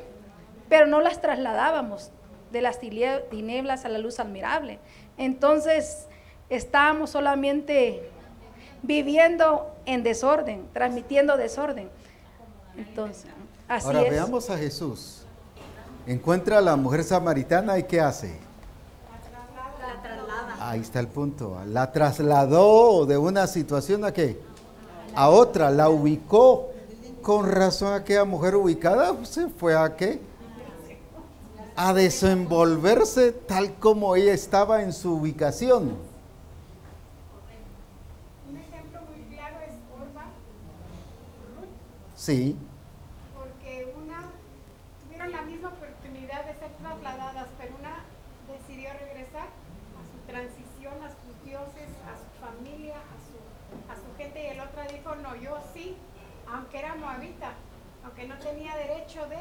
[0.68, 2.12] pero no las trasladábamos
[2.52, 4.80] de las tinieblas a la luz admirable.
[5.18, 6.08] Entonces,
[6.50, 8.10] estábamos solamente
[8.84, 11.90] viviendo en desorden, transmitiendo desorden.
[12.78, 13.26] Entonces,
[13.68, 15.24] así Ahora veamos a Jesús.
[16.06, 18.40] Encuentra a la mujer samaritana y ¿qué hace?
[20.60, 21.58] Ahí está el punto.
[21.68, 24.40] La trasladó de una situación a qué?
[25.16, 26.70] A otra, la ubicó.
[27.22, 30.20] Con razón aquella mujer ubicada se fue a qué?
[31.76, 35.98] A desenvolverse tal como ella estaba en su ubicación.
[38.50, 40.26] Un ejemplo muy claro es Orba.
[42.20, 42.54] Sí.
[56.52, 57.54] aunque era moabita,
[58.04, 59.38] aunque no tenía derecho de,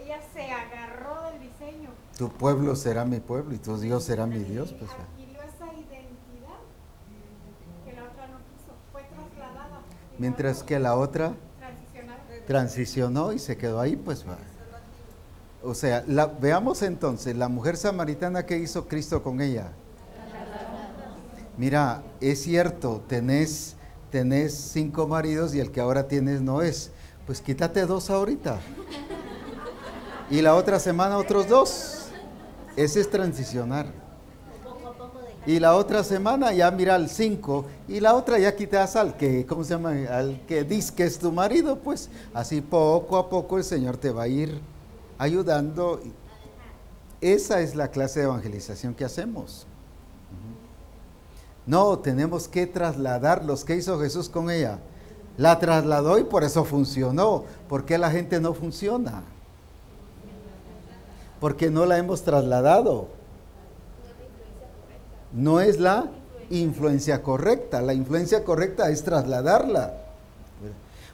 [0.00, 1.90] ella se agarró del diseño.
[2.16, 4.72] Tu pueblo será mi pueblo y tu Dios será mi Dios.
[4.72, 6.60] Pues, esa identidad
[7.84, 9.80] que la otra no quiso, fue trasladada.
[10.18, 11.34] Mientras que la otra
[12.46, 14.36] transicionó y se quedó ahí, pues va.
[15.62, 19.72] O sea, la, veamos entonces, la mujer samaritana que hizo Cristo con ella.
[21.56, 23.76] Mira, es cierto, tenés
[24.14, 26.92] tenés cinco maridos y el que ahora tienes no es.
[27.26, 28.60] Pues quítate dos ahorita.
[30.30, 32.10] Y la otra semana otros dos.
[32.76, 34.03] Ese es transicionar.
[35.46, 37.66] Y la otra semana ya mira al cinco.
[37.86, 39.94] Y la otra ya quitas al que, ¿cómo se llama?
[40.10, 41.76] Al que dice que es tu marido.
[41.76, 44.58] Pues así poco a poco el Señor te va a ir
[45.18, 46.00] ayudando.
[47.20, 49.66] Esa es la clase de evangelización que hacemos.
[51.66, 53.64] No, tenemos que trasladarlos.
[53.64, 54.78] ¿Qué hizo Jesús con ella?
[55.36, 57.44] La trasladó y por eso funcionó.
[57.68, 59.22] ¿Por qué la gente no funciona?
[61.40, 63.08] Porque no la hemos trasladado.
[65.34, 66.06] No es la
[66.50, 67.82] influencia correcta.
[67.82, 70.00] La influencia correcta es trasladarla.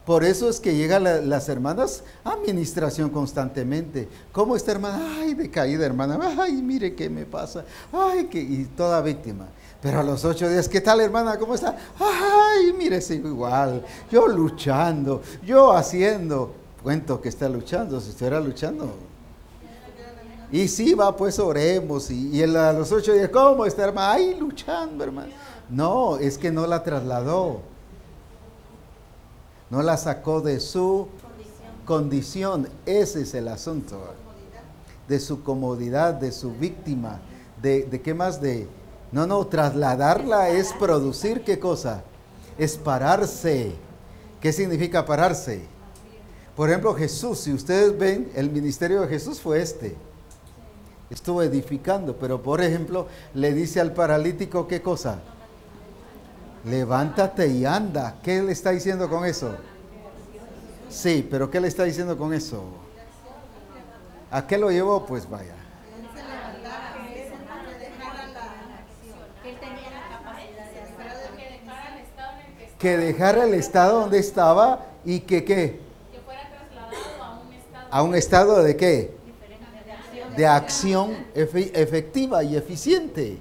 [0.04, 4.08] Por eso es que llegan las hermanas a administración constantemente.
[4.32, 5.18] ¿Cómo está hermana?
[5.18, 6.18] Ay, decaída hermana.
[6.38, 7.64] Ay, mire qué me pasa.
[7.92, 9.46] Ay, que y toda víctima.
[9.80, 11.38] Pero a los ocho días, ¿qué tal hermana?
[11.38, 11.76] ¿Cómo está?
[11.98, 13.84] Ay, mire, sigo igual.
[14.10, 16.54] Yo luchando, yo haciendo.
[16.82, 19.09] Cuento que está luchando, si estuviera luchando.
[20.52, 22.10] Y sí, va, pues oremos.
[22.10, 24.12] Y, a los ocho días, ¿cómo está hermana?
[24.12, 25.32] Ay, luchando, hermana.
[25.68, 27.60] No, es que no la trasladó.
[29.70, 31.06] No la sacó de su
[31.84, 32.68] condición.
[32.84, 34.00] Ese es el asunto.
[35.06, 37.20] De su comodidad, de su víctima.
[37.62, 38.40] ¿De, de qué más?
[38.40, 38.66] De
[39.12, 42.02] no, no, trasladarla es producir qué cosa?
[42.58, 43.72] Es pararse.
[44.40, 45.62] ¿Qué significa pararse?
[46.56, 49.96] Por ejemplo, Jesús, si ustedes ven, el ministerio de Jesús fue este.
[51.10, 55.18] Estuvo edificando, pero por ejemplo, le dice al paralítico qué cosa?
[56.64, 58.16] Levántate y anda.
[58.22, 59.56] ¿Qué le está diciendo con eso?
[60.88, 62.62] Sí, pero ¿qué le está diciendo con eso?
[64.30, 65.04] ¿A qué lo llevó?
[65.04, 65.54] Pues vaya.
[72.80, 75.80] que dejara el estado donde estaba y que qué?
[76.10, 77.88] Que fuera trasladado a un estado.
[77.90, 79.19] ¿A un estado de qué?
[80.36, 83.38] De acción efectiva y eficiente.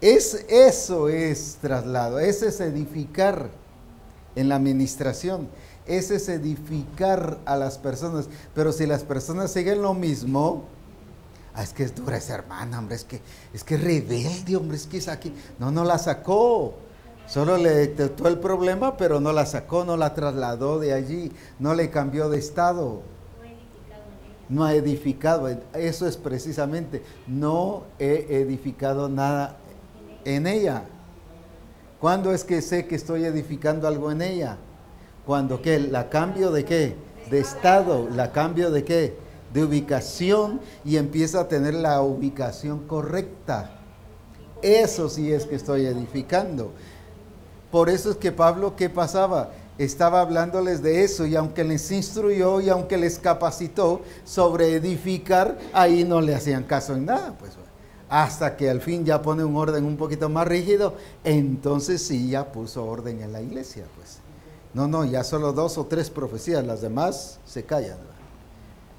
[0.00, 3.50] Es, eso es traslado, ese es edificar
[4.34, 5.48] en la administración,
[5.86, 8.28] ese es edificar a las personas.
[8.54, 10.64] Pero si las personas siguen lo mismo,
[11.54, 13.20] Ah, es que es dura esa hermana, hombre, es que
[13.52, 15.34] es que rebelde, hombre, es que es aquí.
[15.58, 16.74] No, no la sacó.
[17.26, 21.74] Solo le detectó el problema, pero no la sacó, no la trasladó de allí, no
[21.74, 23.02] le cambió de estado.
[24.52, 25.48] No ha edificado.
[25.72, 29.56] Eso es precisamente, no he edificado nada
[30.26, 30.82] en ella.
[31.98, 34.58] ¿Cuándo es que sé que estoy edificando algo en ella?
[35.24, 36.96] Cuando que la cambio de qué?
[37.30, 39.16] De estado, la cambio de qué?
[39.54, 43.78] De ubicación y empiezo a tener la ubicación correcta.
[44.60, 46.72] Eso sí es que estoy edificando.
[47.70, 49.50] Por eso es que Pablo, ¿qué pasaba?
[49.78, 56.04] Estaba hablándoles de eso y aunque les instruyó y aunque les capacitó sobre edificar, ahí
[56.04, 57.52] no le hacían caso en nada, pues
[58.12, 62.52] hasta que al fin ya pone un orden un poquito más rígido, entonces sí ya
[62.52, 64.18] puso orden en la iglesia, pues.
[64.74, 67.96] No, no, ya solo dos o tres profecías, las demás se callan.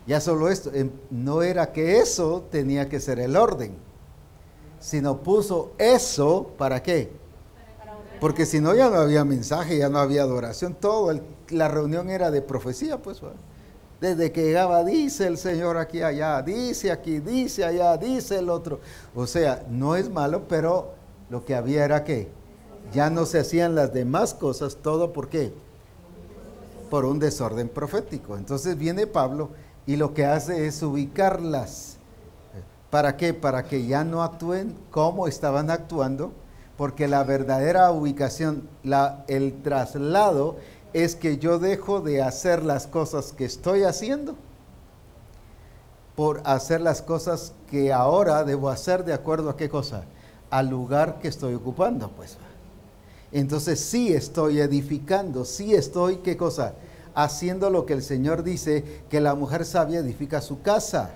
[0.07, 3.75] Ya solo esto, em, no era que eso tenía que ser el orden,
[4.79, 7.11] sino puso eso para qué?
[8.23, 11.13] Porque si no, ya no había mensaje, ya no había adoración, todo,
[11.49, 13.19] la reunión era de profecía, pues.
[13.99, 18.79] Desde que llegaba, dice el Señor aquí, allá, dice aquí, dice allá, dice el otro.
[19.13, 20.93] O sea, no es malo, pero
[21.29, 22.29] lo que había era que
[22.93, 25.51] ya no se hacían las demás cosas, todo por qué?
[26.89, 28.37] Por un desorden profético.
[28.37, 29.49] Entonces viene Pablo
[29.85, 31.97] y lo que hace es ubicarlas.
[32.89, 33.33] ¿Para qué?
[33.33, 36.31] Para que ya no actúen como estaban actuando
[36.77, 40.57] porque la verdadera ubicación, la, el traslado,
[40.93, 44.35] es que yo dejo de hacer las cosas que estoy haciendo
[46.15, 50.03] por hacer las cosas que ahora debo hacer de acuerdo a qué cosa,
[50.51, 52.37] al lugar que estoy ocupando, pues.
[53.31, 56.75] Entonces sí estoy edificando, sí estoy, ¿qué cosa?
[57.15, 61.15] Haciendo lo que el Señor dice, que la mujer sabia edifica su casa.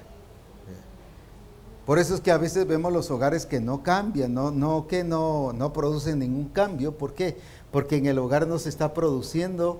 [1.87, 5.05] Por eso es que a veces vemos los hogares que no cambian, no, no que
[5.05, 6.97] no, no producen ningún cambio.
[6.97, 7.37] ¿Por qué?
[7.71, 9.79] Porque en el hogar no se está produciendo,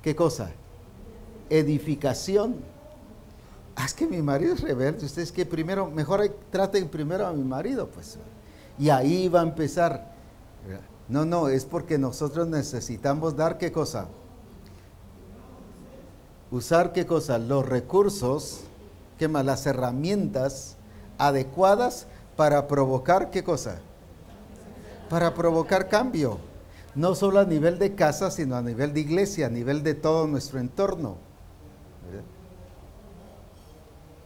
[0.00, 0.52] ¿qué cosa?
[1.50, 2.54] Edificación.
[3.74, 5.04] Ah, es que mi marido es rebelde.
[5.04, 8.18] Ustedes que primero, mejor traten primero a mi marido, pues.
[8.78, 10.12] Y ahí va a empezar.
[11.08, 14.06] No, no, es porque nosotros necesitamos dar qué cosa.
[16.52, 17.36] Usar qué cosa?
[17.36, 18.60] Los recursos,
[19.18, 20.77] qué más, las herramientas
[21.18, 22.06] adecuadas
[22.36, 23.80] para provocar qué cosa?
[25.10, 26.38] Para provocar cambio.
[26.94, 30.26] No solo a nivel de casa, sino a nivel de iglesia, a nivel de todo
[30.26, 31.16] nuestro entorno.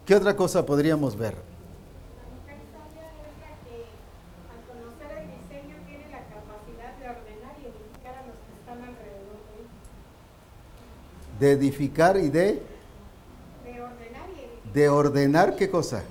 [0.06, 1.36] ¿Qué otra cosa podríamos ver?
[11.38, 12.62] De edificar y de...
[13.64, 14.28] De ordenar,
[14.64, 16.04] y de ordenar qué cosa?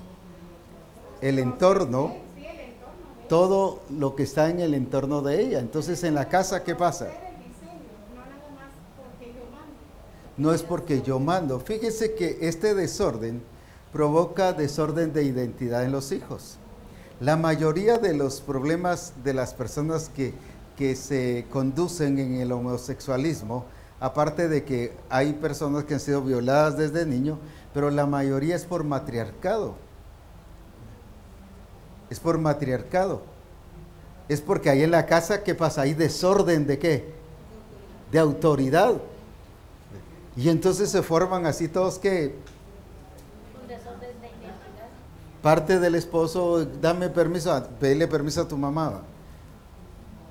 [1.22, 2.16] El entorno,
[3.30, 5.60] todo lo que está en el entorno de ella.
[5.60, 7.08] Entonces en la casa, ¿qué pasa?
[10.38, 11.60] No es porque yo mando.
[11.60, 13.42] Fíjese que este desorden
[13.94, 16.58] provoca desorden de identidad en los hijos.
[17.20, 20.34] La mayoría de los problemas de las personas que,
[20.76, 23.66] que se conducen en el homosexualismo,
[24.00, 27.38] aparte de que hay personas que han sido violadas desde niño,
[27.76, 29.76] pero la mayoría es por matriarcado
[32.12, 33.22] es por matriarcado.
[34.28, 35.84] Es porque ahí en la casa, ¿qué pasa?
[35.84, 37.06] Hay desorden de qué?
[38.12, 38.96] De autoridad.
[40.36, 42.36] Y entonces se forman así todos que...
[45.42, 49.02] Parte del esposo, dame permiso, pedirle permiso a tu mamá.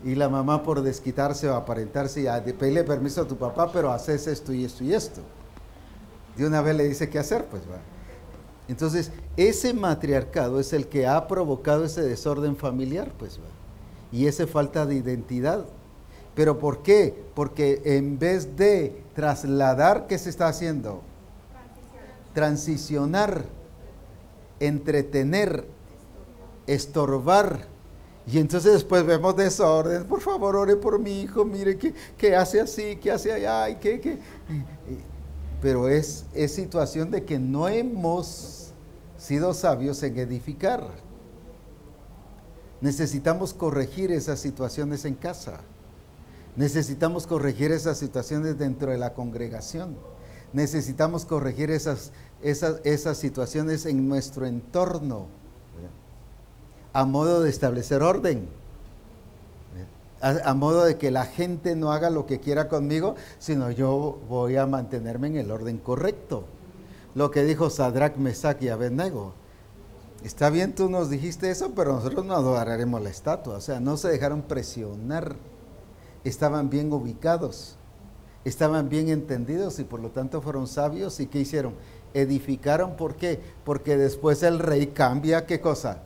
[0.04, 4.52] Y la mamá por desquitarse o aparentarse, pedirle permiso a tu papá, pero haces esto
[4.52, 5.22] y esto y esto.
[6.36, 7.78] De una vez le dice qué hacer, pues va.
[8.70, 13.40] Entonces, ese matriarcado es el que ha provocado ese desorden familiar, pues,
[14.12, 15.64] y esa falta de identidad.
[16.36, 17.20] ¿Pero por qué?
[17.34, 21.02] Porque en vez de trasladar, ¿qué se está haciendo?
[22.32, 23.44] Transicionar,
[24.60, 25.66] entretener,
[26.68, 27.66] estorbar.
[28.24, 30.04] Y entonces después vemos desorden.
[30.04, 31.44] Por favor, ore por mi hijo.
[31.44, 34.20] Mire que, hace así, que hace allá, y que,
[35.60, 38.59] Pero es, es situación de que no hemos
[39.20, 40.88] sido sabios en edificar.
[42.80, 45.60] Necesitamos corregir esas situaciones en casa.
[46.56, 49.94] Necesitamos corregir esas situaciones dentro de la congregación.
[50.54, 52.12] Necesitamos corregir esas,
[52.42, 55.26] esas, esas situaciones en nuestro entorno
[56.92, 58.48] a modo de establecer orden.
[60.22, 64.18] A, a, modo de que la gente no haga lo que quiera conmigo, sino yo
[64.28, 66.44] voy a mantenerme en el orden correcto
[67.14, 69.34] lo que dijo Sadrach, Mesach y Abednego.
[70.24, 73.56] Está bien, tú nos dijiste eso, pero nosotros no adoraremos la estatua.
[73.56, 75.36] O sea, no se dejaron presionar.
[76.24, 77.76] Estaban bien ubicados,
[78.44, 81.18] estaban bien entendidos y por lo tanto fueron sabios.
[81.20, 81.74] ¿Y qué hicieron?
[82.12, 83.40] Edificaron, ¿por qué?
[83.64, 86.02] Porque después el rey cambia, ¿qué cosa?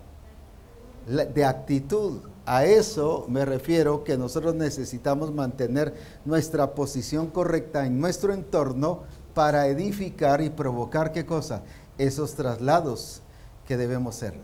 [1.06, 2.20] de actitud.
[2.46, 5.94] A eso me refiero que nosotros necesitamos mantener
[6.24, 9.02] nuestra posición correcta en nuestro entorno
[9.34, 11.62] para edificar y provocar qué cosa?
[11.98, 13.20] Esos traslados
[13.66, 14.34] que debemos ser.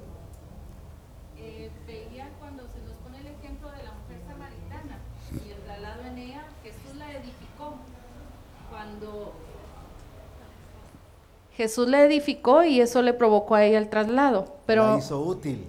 [1.39, 4.99] Eh, veía cuando se nos pone el ejemplo de la mujer samaritana
[5.33, 7.75] y el traslado en ella, Jesús la edificó.
[8.71, 9.33] Cuando
[11.55, 14.57] Jesús la edificó y eso le provocó a ella el traslado.
[14.67, 15.69] Pero la hizo útil.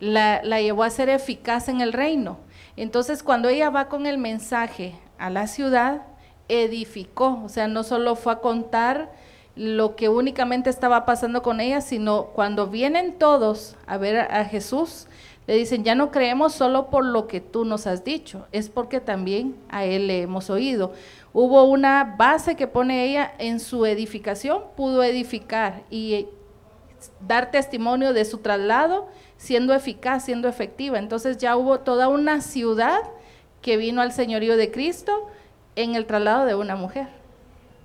[0.00, 2.38] La, la llevó a ser eficaz en el reino.
[2.76, 6.02] Entonces, cuando ella va con el mensaje a la ciudad,
[6.48, 9.12] edificó, o sea, no solo fue a contar
[9.54, 15.08] lo que únicamente estaba pasando con ella, sino cuando vienen todos a ver a Jesús,
[15.48, 19.00] le dicen, ya no creemos solo por lo que tú nos has dicho, es porque
[19.00, 20.92] también a Él le hemos oído.
[21.32, 26.26] Hubo una base que pone ella en su edificación, pudo edificar y
[27.26, 30.98] dar testimonio de su traslado, siendo eficaz, siendo efectiva.
[30.98, 33.00] Entonces ya hubo toda una ciudad
[33.62, 35.28] que vino al señorío de Cristo
[35.82, 37.08] en el traslado de una mujer.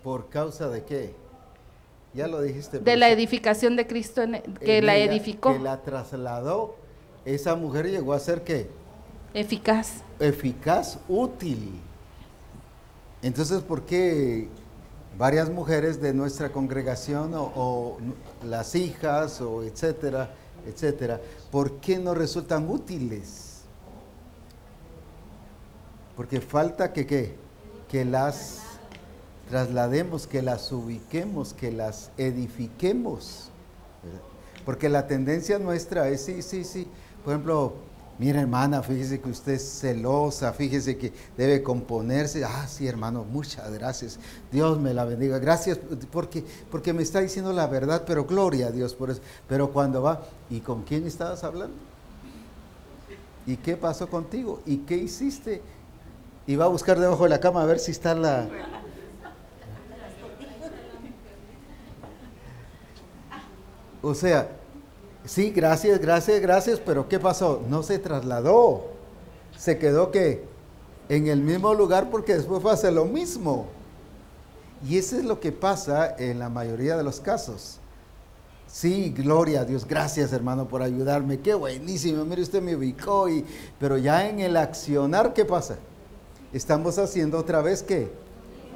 [0.03, 1.15] ¿Por causa de qué?
[2.13, 2.79] Ya lo dijiste.
[2.79, 4.23] De la edificación de Cristo
[4.59, 5.53] que la edificó.
[5.53, 6.75] Que la trasladó.
[7.23, 8.69] Esa mujer llegó a ser qué?
[9.33, 10.03] Eficaz.
[10.19, 11.79] Eficaz, útil.
[13.21, 14.49] Entonces, ¿por qué
[15.17, 17.97] varias mujeres de nuestra congregación o,
[18.43, 20.31] las hijas o etcétera,
[20.67, 21.21] etcétera,
[21.51, 23.61] ¿por qué no resultan útiles?
[26.15, 27.42] Porque falta que qué?
[27.93, 28.63] Que las
[29.51, 33.49] traslademos, que las ubiquemos, que las edifiquemos.
[34.65, 36.87] Porque la tendencia nuestra es, sí, sí, sí.
[37.23, 37.73] Por ejemplo,
[38.17, 42.43] mira hermana, fíjese que usted es celosa, fíjese que debe componerse.
[42.43, 44.17] Ah, sí hermano, muchas gracias.
[44.51, 45.37] Dios me la bendiga.
[45.37, 45.77] Gracias
[46.11, 49.21] porque, porque me está diciendo la verdad, pero gloria a Dios por eso.
[49.47, 51.75] Pero cuando va, ¿y con quién estabas hablando?
[53.45, 54.63] ¿Y qué pasó contigo?
[54.65, 55.61] ¿Y qué hiciste?
[56.45, 58.47] Y va a buscar debajo de la cama a ver si está la,
[64.03, 64.49] O sea,
[65.23, 67.63] sí, gracias, gracias, gracias, pero ¿qué pasó?
[67.69, 68.91] No se trasladó.
[69.57, 70.43] Se quedó que
[71.07, 73.67] en el mismo lugar porque después fue a lo mismo.
[74.85, 77.79] Y eso es lo que pasa en la mayoría de los casos.
[78.67, 83.45] Sí, gloria a Dios, gracias hermano por ayudarme, qué buenísimo, mire usted me ubicó, y,
[83.79, 85.77] pero ya en el accionar, ¿qué pasa?
[86.53, 88.11] Estamos haciendo otra vez que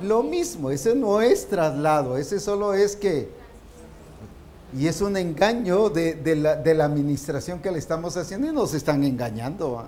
[0.02, 3.30] lo mismo, ese no es traslado, ese solo es que
[4.76, 9.88] y es un engaño de, la, administración que le estamos haciendo y nos están engañando.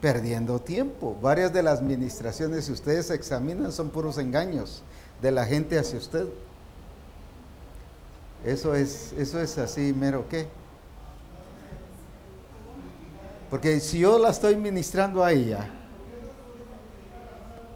[0.00, 0.58] Perdiendo.
[0.60, 1.16] tiempo.
[1.20, 4.82] Varias de las administraciones, si ustedes examinan, son puros engaños
[5.22, 6.26] de la gente hacia usted.
[8.44, 10.48] Eso es, eso es así, mero qué.
[13.48, 15.68] Porque si yo la estoy ministrando a ella,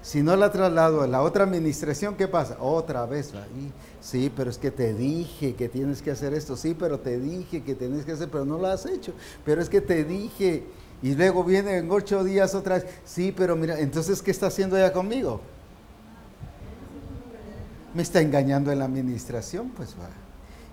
[0.05, 2.59] si no la traslado a la otra administración, ¿qué pasa?
[2.61, 3.33] Otra vez.
[3.33, 6.59] ahí Sí, pero es que te dije que tienes que hacer esto.
[6.59, 9.15] Sí, pero te dije que tienes que hacer, pero no lo has hecho.
[9.47, 10.65] Pero es que te dije.
[11.03, 12.87] Y luego viene en ocho días otra vez.
[13.07, 15.41] Sí, pero mira, entonces, ¿qué está haciendo ella conmigo?
[17.95, 20.11] Me está engañando en la administración, pues va.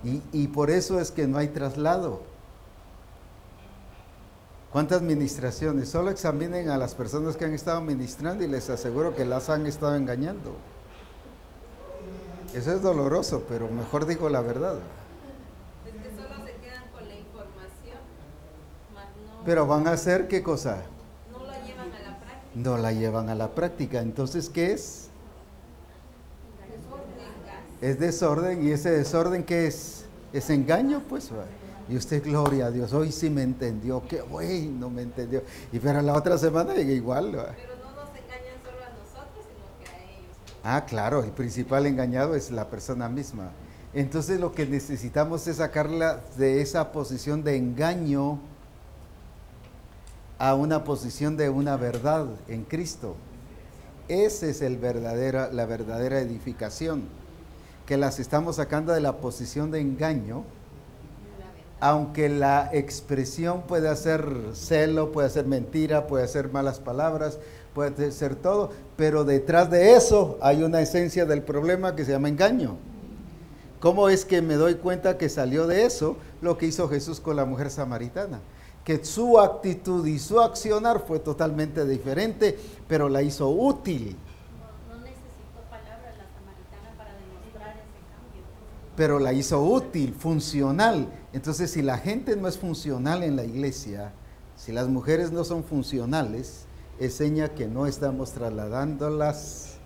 [0.03, 2.21] Y, y por eso es que no hay traslado.
[4.71, 5.89] ¿Cuántas administraciones?
[5.89, 9.65] Solo examinen a las personas que han estado administrando y les aseguro que las han
[9.65, 10.55] estado engañando.
[12.53, 14.75] Eso es doloroso, pero mejor digo la verdad.
[15.85, 17.97] Es que solo se quedan con la información.
[19.45, 20.83] pero van a hacer qué cosa?
[21.31, 22.51] No la llevan a la práctica.
[22.55, 24.01] No la llevan a la práctica.
[24.01, 25.09] Entonces, ¿qué es?
[27.81, 28.65] Es desorden.
[28.65, 30.05] ¿Y ese desorden qué es?
[30.31, 31.01] ¿Es engaño?
[31.09, 31.29] Pues
[31.91, 35.43] y usted, gloria a Dios, hoy sí me entendió, qué bueno me entendió.
[35.73, 37.53] Y pero la otra semana igual.
[40.63, 43.51] Ah, claro, el principal engañado es la persona misma.
[43.93, 48.39] Entonces lo que necesitamos es sacarla de esa posición de engaño
[50.39, 53.17] a una posición de una verdad en Cristo.
[54.07, 57.03] Esa es el verdadera, la verdadera edificación,
[57.85, 60.45] que las estamos sacando de la posición de engaño,
[61.81, 64.23] aunque la expresión puede ser
[64.53, 67.39] celo, puede ser mentira, puede ser malas palabras,
[67.73, 72.29] puede ser todo, pero detrás de eso hay una esencia del problema que se llama
[72.29, 72.77] engaño.
[73.79, 77.35] ¿Cómo es que me doy cuenta que salió de eso lo que hizo Jesús con
[77.35, 78.41] la mujer samaritana?
[78.85, 84.15] Que su actitud y su accionar fue totalmente diferente, pero la hizo útil.
[84.87, 85.79] No, necesitó la
[86.35, 88.43] samaritana para demostrar ese cambio.
[88.95, 91.07] Pero la hizo útil, funcional.
[91.33, 94.11] Entonces, si la gente no es funcional en la iglesia,
[94.55, 96.65] si las mujeres no son funcionales,
[96.99, 99.79] es seña que no estamos trasladándolas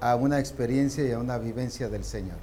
[0.00, 2.38] a una experiencia y a una vivencia del Señor.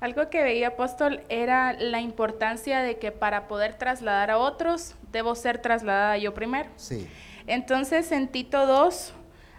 [0.00, 5.36] Algo que veía apóstol era la importancia de que para poder trasladar a otros, debo
[5.36, 6.68] ser trasladada yo primero.
[6.76, 7.06] Sí.
[7.46, 9.14] Entonces en Tito 2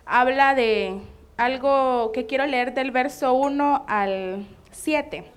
[0.06, 1.00] habla de
[1.38, 5.33] algo que quiero leer del verso 1 al 7.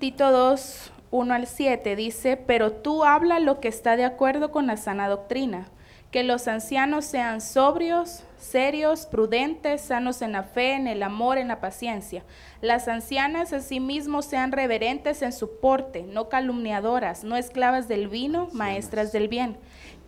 [0.00, 4.66] Tito 2, 1 al 7 dice, pero tú habla lo que está de acuerdo con
[4.66, 5.68] la sana doctrina
[6.10, 11.46] que los ancianos sean sobrios, serios, prudentes, sanos en la fe, en el amor, en
[11.46, 12.24] la paciencia.
[12.60, 19.12] Las ancianas asimismo sean reverentes en su porte, no calumniadoras, no esclavas del vino, maestras
[19.12, 19.56] del bien.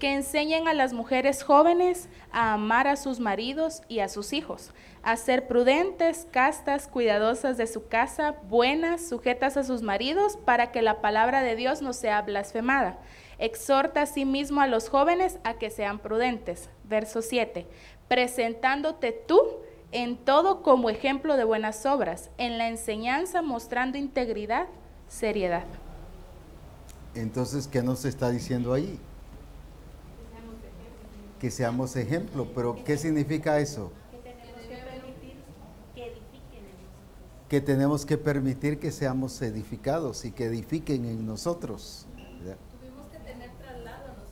[0.00, 4.72] Que enseñen a las mujeres jóvenes a amar a sus maridos y a sus hijos,
[5.02, 10.82] a ser prudentes, castas, cuidadosas de su casa, buenas, sujetas a sus maridos, para que
[10.82, 12.98] la palabra de Dios no sea blasfemada
[13.42, 14.24] exhorta a sí
[14.56, 16.68] a los jóvenes a que sean prudentes.
[16.84, 17.66] Verso 7.
[18.06, 19.40] Presentándote tú
[19.90, 24.68] en todo como ejemplo de buenas obras, en la enseñanza mostrando integridad,
[25.08, 25.64] seriedad.
[27.16, 28.98] Entonces, ¿qué nos está diciendo ahí?
[31.40, 33.90] Que seamos ejemplo, pero ¿qué significa eso?
[37.52, 42.06] Que tenemos que permitir que seamos edificados y que edifiquen en nosotros.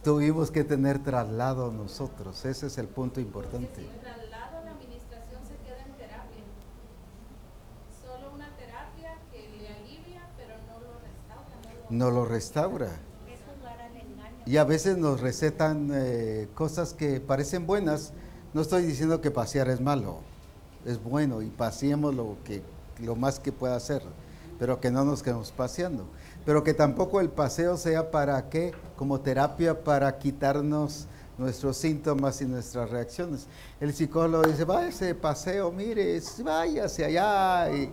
[0.03, 3.83] Tuvimos que tener traslado nosotros, ese es el punto importante.
[3.83, 6.45] Sin traslado la administración se queda en terapia.
[8.03, 11.91] Solo una terapia que le alivia, pero no lo restaura.
[11.91, 12.89] No lo, restaura.
[14.47, 18.15] Y a veces nos recetan eh, cosas que parecen buenas.
[18.55, 20.21] No estoy diciendo que pasear es malo,
[20.87, 22.63] es bueno y paseemos lo, que,
[23.03, 24.03] lo más que pueda hacer,
[24.59, 26.07] pero que no nos quedemos paseando
[26.45, 31.07] pero que tampoco el paseo sea para qué, como terapia para quitarnos
[31.39, 33.47] nuestros síntomas y nuestras reacciones.
[33.81, 37.89] El psicólogo dice, váyase de paseo, mire, váyase allá y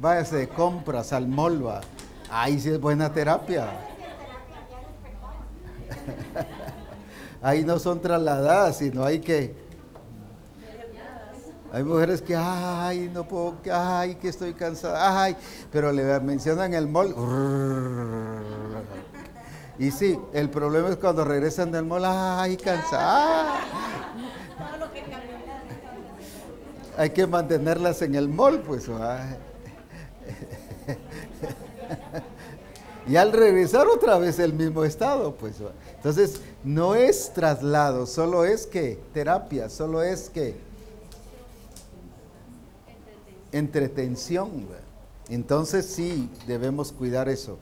[0.00, 1.80] váyase de compras al molva.
[2.30, 3.66] Ahí sí es buena terapia.
[7.42, 9.54] Ahí no son trasladadas, sino hay que
[11.72, 15.34] hay mujeres que, ay, no puedo, ay, que estoy cansada, ay,
[15.70, 17.14] pero le mencionan el mall.
[19.78, 23.60] Y sí, el problema es cuando regresan del mall, ay, cansada.
[26.98, 28.90] Hay que mantenerlas en el mall, pues.
[33.08, 35.54] Y al regresar otra vez el mismo estado, pues.
[35.96, 40.70] Entonces, no es traslado, solo es que terapia, solo es que
[43.52, 44.66] entretención.
[45.28, 47.58] Entonces sí debemos cuidar eso.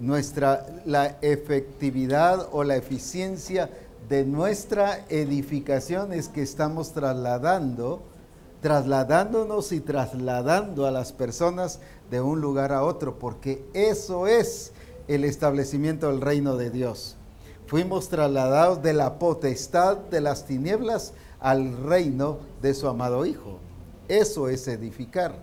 [0.00, 3.70] Nuestra, la efectividad o la eficiencia
[4.08, 8.02] de nuestra edificación es que estamos trasladando,
[8.60, 11.78] trasladándonos y trasladando a las personas
[12.10, 14.72] de un lugar a otro, porque eso es
[15.08, 17.16] el establecimiento del reino de Dios.
[17.66, 23.61] Fuimos trasladados de la potestad de las tinieblas al reino de su amado Hijo.
[24.12, 25.34] Eso es edificar.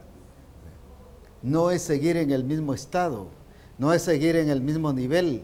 [1.42, 3.30] No es seguir en el mismo estado,
[3.80, 5.42] no es seguir en el mismo nivel,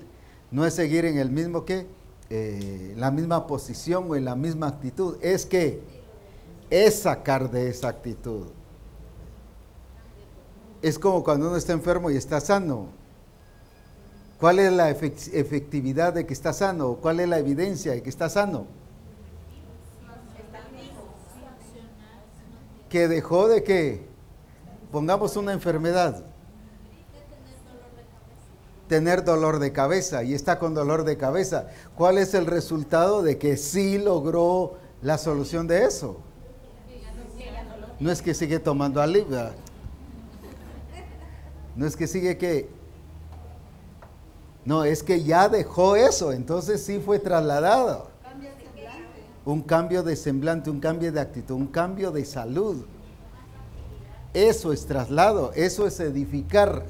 [0.51, 1.88] no es seguir en el mismo qué,
[2.30, 5.17] eh, la misma posición o en la misma actitud.
[5.21, 5.82] Es que
[6.69, 8.45] es sacar de esa actitud.
[10.84, 12.89] Es como cuando uno está enfermo y está sano.
[14.39, 16.97] ¿Cuál es la efectividad de que está sano?
[17.01, 18.67] ¿Cuál es la evidencia de que está sano?
[22.96, 24.08] Que dejó de que
[24.89, 26.24] pongamos una enfermedad,
[28.88, 31.68] tener dolor de cabeza y está con dolor de cabeza.
[31.98, 36.22] ¿Cuál es el resultado de que sí logró la solución de eso?
[38.00, 39.50] No es que sigue tomando alivio.
[41.76, 42.70] No es que sigue que...
[44.64, 48.14] No, es que ya dejó eso, entonces sí fue trasladado
[49.46, 52.86] un cambio de semblante, un cambio de actitud, un cambio de salud.
[54.34, 56.86] Eso es traslado, eso es edificar.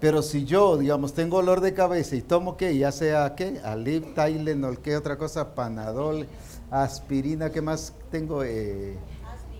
[0.00, 4.14] Pero si yo, digamos, tengo dolor de cabeza y tomo qué, ya sea qué, Alip,
[4.14, 6.26] Tylenol, qué otra cosa, Panadol,
[6.70, 8.42] aspirina, ¿qué más tengo?
[8.42, 8.96] Eh,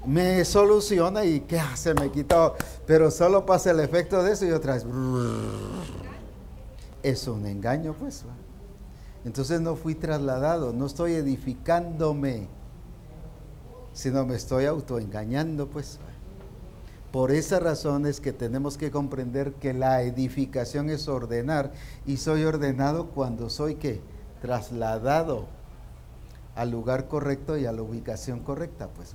[0.06, 1.92] me soluciona y ¿qué hace?
[1.92, 2.56] Me quitó.
[2.86, 4.86] Pero solo pasa el efecto de eso y otra vez.
[7.02, 8.24] Es un engaño, pues.
[9.24, 12.48] Entonces no fui trasladado, no estoy edificándome,
[13.92, 15.98] sino me estoy autoengañando, pues.
[17.12, 21.72] Por esa razón es que tenemos que comprender que la edificación es ordenar
[22.06, 24.00] y soy ordenado cuando soy que
[24.40, 25.46] trasladado
[26.54, 29.14] al lugar correcto y a la ubicación correcta, pues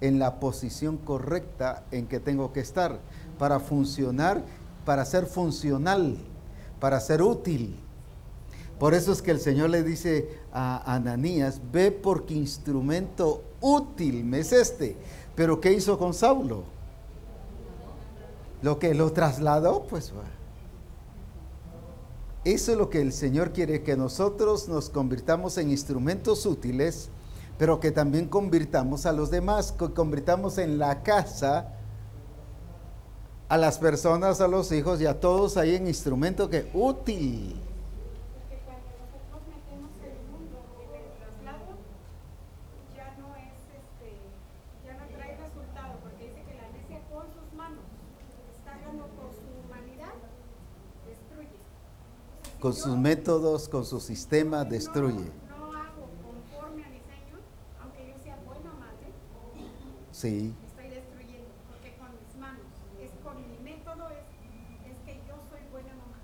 [0.00, 3.00] en la posición correcta en que tengo que estar
[3.38, 4.44] para funcionar,
[4.84, 6.16] para ser funcional,
[6.80, 7.78] para ser útil.
[8.78, 14.40] Por eso es que el Señor le dice a Ananías, ve porque instrumento útil me
[14.40, 14.96] es este.
[15.34, 16.62] Pero ¿qué hizo con Saulo?
[18.62, 20.12] Lo que lo trasladó, pues
[22.44, 27.08] Eso es lo que el Señor quiere, que nosotros nos convirtamos en instrumentos útiles,
[27.58, 31.74] pero que también convirtamos a los demás, que convirtamos en la casa
[33.48, 37.67] a las personas, a los hijos y a todos ahí en instrumento que útil.
[52.60, 55.30] Con sus métodos, con su sistema, destruye.
[55.48, 57.38] No, hago conforme a diseño,
[57.80, 59.12] aunque yo sea buena madre.
[60.10, 60.54] Sí.
[60.66, 62.66] Estoy destruyendo, porque con mis manos,
[63.00, 66.18] es con mi método, es, es que yo soy buena mamá.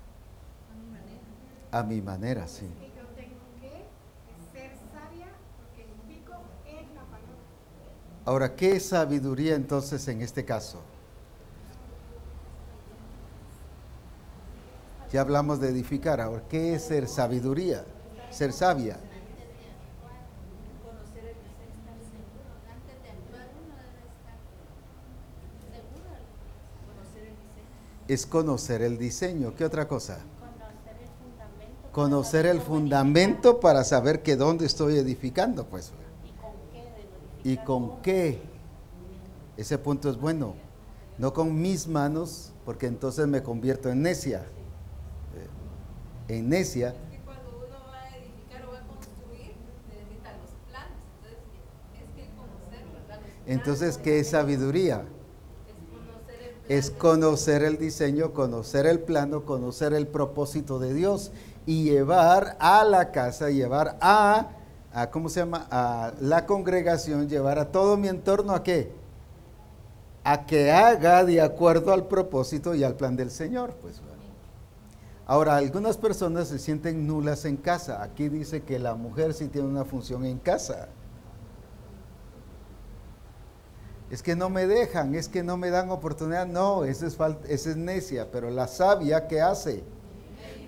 [0.71, 1.21] A mi manera.
[1.71, 2.65] A mi manera, sí.
[2.65, 3.85] Es que yo tengo que
[4.51, 5.27] ser sabia,
[5.57, 6.33] porque pico
[6.65, 7.39] es la palabra.
[8.25, 10.81] Ahora, ¿qué es sabiduría entonces en este caso?
[15.11, 16.19] Ya hablamos de edificar.
[16.19, 17.85] Ahora, ¿qué es ser sabiduría?
[18.31, 18.97] Ser sabia.
[28.07, 29.55] Es conocer el diseño.
[29.55, 30.19] ¿Qué otra cosa?
[31.91, 35.91] Conocer el fundamento para saber que dónde estoy edificando, pues.
[37.43, 38.41] ¿Y con qué?
[39.55, 40.55] Ese punto es bueno.
[41.17, 44.45] No con mis manos, porque entonces me convierto en necia
[46.27, 46.89] en necia.
[46.89, 49.53] Es que cuando uno va a edificar o va a construir,
[49.89, 50.99] necesita los planos.
[51.17, 53.19] Entonces, es que conocer, ¿verdad?
[53.45, 55.05] Entonces, ¿qué es sabiduría?
[56.67, 61.31] Es conocer el diseño, conocer el plano, conocer el propósito de Dios
[61.67, 64.49] y llevar a la casa, llevar a,
[64.91, 65.67] a, ¿cómo se llama?
[65.69, 68.91] A la congregación, llevar a todo mi entorno a qué?
[70.23, 74.01] A que haga de acuerdo al propósito y al plan del Señor, pues.
[75.27, 78.03] Ahora, algunas personas se sienten nulas en casa.
[78.03, 80.89] Aquí dice que la mujer sí tiene una función en casa.
[84.11, 86.45] Es que no me dejan, es que no me dan oportunidad.
[86.45, 89.83] No, esa es, es necia, pero la sabia, ¿qué hace?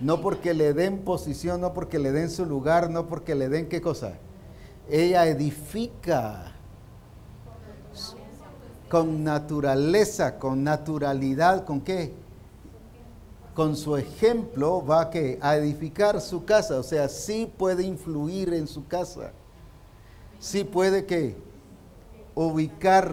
[0.00, 3.68] No porque le den posición, no porque le den su lugar, no porque le den
[3.68, 4.14] qué cosa.
[4.90, 6.52] Ella edifica
[8.88, 12.12] con naturaleza, con naturalidad, ¿con qué?
[13.58, 18.68] Con su ejemplo va a, a edificar su casa, o sea, sí puede influir en
[18.68, 19.32] su casa,
[20.38, 21.34] sí puede que
[22.36, 23.12] ubicar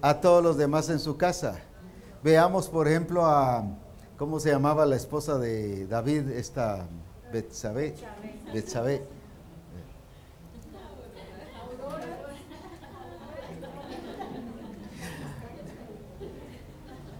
[0.00, 1.58] a todos los demás en su casa.
[2.22, 3.64] Veamos, por ejemplo, a,
[4.16, 6.86] ¿cómo se llamaba la esposa de David, esta
[7.32, 7.96] Betsabé?
[8.54, 9.02] Betsabé.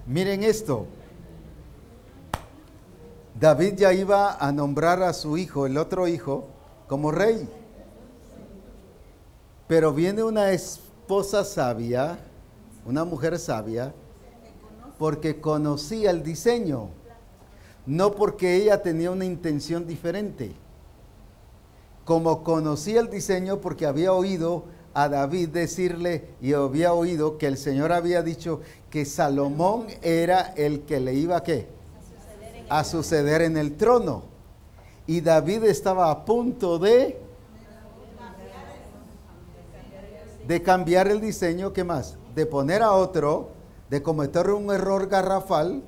[0.07, 0.87] Miren esto,
[3.39, 6.49] David ya iba a nombrar a su hijo, el otro hijo,
[6.89, 7.49] como rey.
[9.69, 12.19] Pero viene una esposa sabia,
[12.85, 13.95] una mujer sabia,
[14.99, 16.89] porque conocía el diseño,
[17.87, 20.51] no porque ella tenía una intención diferente.
[22.05, 24.65] Como conocía el diseño porque había oído
[24.95, 30.81] a David decirle y había oído que el Señor había dicho que Salomón era el
[30.81, 31.78] que le iba a qué?
[32.69, 34.25] A suceder en el trono.
[35.07, 37.29] Y David estaba a punto de
[40.49, 42.17] de cambiar el diseño, ¿qué más?
[42.35, 43.51] De poner a otro,
[43.91, 45.83] de cometer un error garrafal.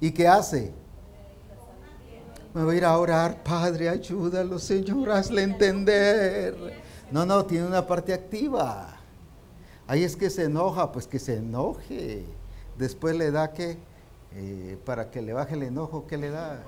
[0.00, 0.72] ¿Y qué hace?
[2.54, 6.82] Me voy a ir a orar, Padre, ayúdalo, Señor, hazle entender.
[7.10, 8.96] No, no, tiene una parte activa.
[9.86, 12.24] Ahí es que se enoja, pues que se enoje.
[12.78, 13.76] Después le da que
[14.34, 16.62] eh, para que le baje el enojo, ¿qué le da?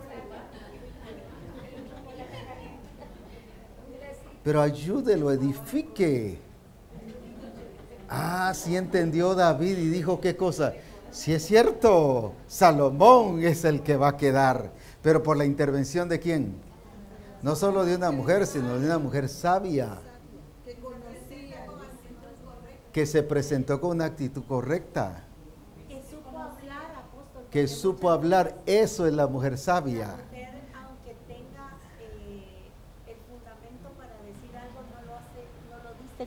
[4.42, 6.38] Pero ayúdelo, edifique.
[8.08, 10.74] Ah, sí entendió David y dijo qué cosa.
[11.10, 16.20] Si es cierto, Salomón es el que va a quedar, pero por la intervención de
[16.20, 16.56] quién?
[17.40, 19.98] No solo de una mujer, sino de una mujer sabia,
[22.92, 25.24] que se presentó con una actitud correcta,
[27.54, 30.14] que supo hablar, eso es la mujer sabia.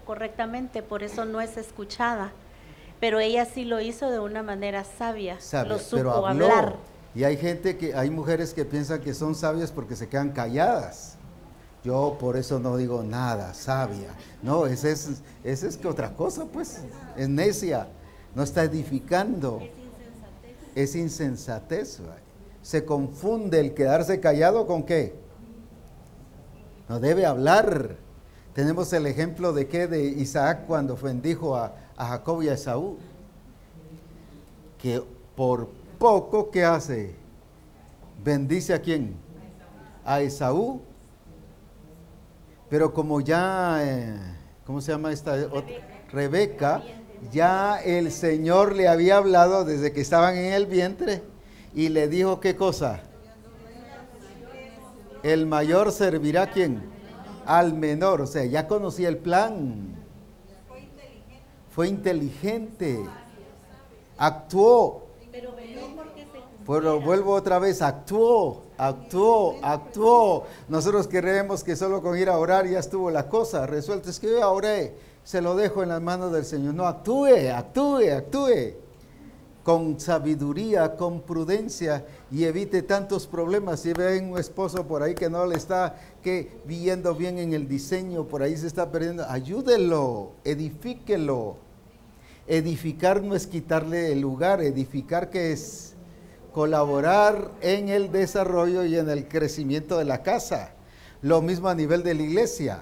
[0.06, 2.32] correctamente, por eso no es escuchada
[3.00, 6.76] pero ella sí lo hizo de una manera sabia, lo supo hablar.
[7.14, 11.16] Y hay gente que, hay mujeres que piensan que son sabias porque se quedan calladas.
[11.84, 14.10] Yo por eso no digo nada, sabia.
[14.42, 16.80] No, esa es, es que otra cosa, pues,
[17.16, 17.88] es necia,
[18.36, 19.62] no está edificando.
[20.78, 22.00] Es insensatez.
[22.62, 25.16] Se confunde el quedarse callado con qué.
[26.88, 27.96] No debe hablar.
[28.54, 33.00] Tenemos el ejemplo de qué de Isaac cuando bendijo a, a Jacob y a Esaú,
[34.78, 35.02] que
[35.36, 35.68] por
[35.98, 37.16] poco que hace,
[38.24, 39.16] bendice a quién?
[40.06, 40.82] A Esaú,
[42.70, 44.16] pero como ya, eh,
[44.64, 45.36] ¿cómo se llama esta?
[46.12, 46.84] Rebeca,
[47.32, 51.22] ya el Señor le había hablado desde que estaban en el vientre
[51.74, 53.02] y le dijo qué cosa.
[55.24, 56.82] El mayor servirá a quién?
[57.46, 59.98] Al menor, o sea, ya conocía el plan
[61.78, 63.00] fue inteligente,
[64.18, 65.10] actuó.
[66.66, 70.46] Pero vuelvo otra vez, actuó, actuó, actuó.
[70.70, 74.10] Nosotros creemos que solo con ir a orar ya estuvo la cosa resuelta.
[74.10, 74.96] Es que yo oré,
[75.28, 76.74] se lo dejo en las manos del Señor.
[76.74, 78.76] No, actúe, actúe, actúe.
[79.62, 83.82] Con sabiduría, con prudencia y evite tantos problemas.
[83.82, 87.68] Si ven un esposo por ahí que no le está que viendo bien en el
[87.68, 91.58] diseño, por ahí se está perdiendo, ayúdelo, edifíquelo
[92.48, 95.96] Edificar no es quitarle el lugar, edificar que es
[96.54, 100.72] colaborar en el desarrollo y en el crecimiento de la casa.
[101.22, 102.80] Lo mismo a nivel de la iglesia.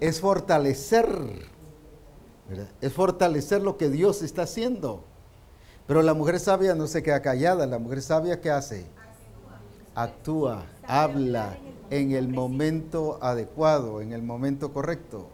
[0.00, 1.06] Es fortalecer.
[2.80, 5.04] Es fortalecer lo que Dios está haciendo.
[5.86, 7.66] Pero la mujer sabia no se queda callada.
[7.66, 8.86] La mujer sabia ¿qué hace?
[9.94, 11.58] Actúa, habla
[11.90, 15.28] en el momento adecuado, en el momento correcto.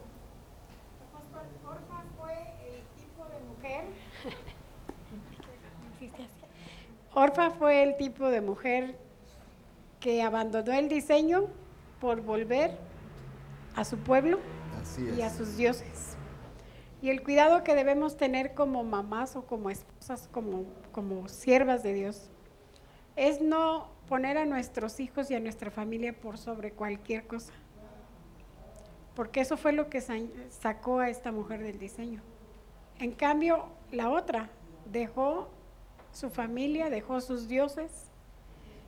[7.15, 8.95] Orfa fue el tipo de mujer
[10.01, 11.47] que abandonó el diseño
[11.99, 12.77] por volver
[13.75, 14.39] a su pueblo
[15.17, 16.17] y a sus dioses.
[17.03, 21.93] Y el cuidado que debemos tener como mamás o como esposas, como, como siervas de
[21.93, 22.31] Dios,
[23.17, 27.53] es no poner a nuestros hijos y a nuestra familia por sobre cualquier cosa.
[29.15, 30.01] Porque eso fue lo que
[30.51, 32.23] sacó a esta mujer del diseño.
[32.99, 34.51] En cambio, la otra
[34.91, 35.49] dejó
[36.13, 38.11] su familia, dejó sus dioses.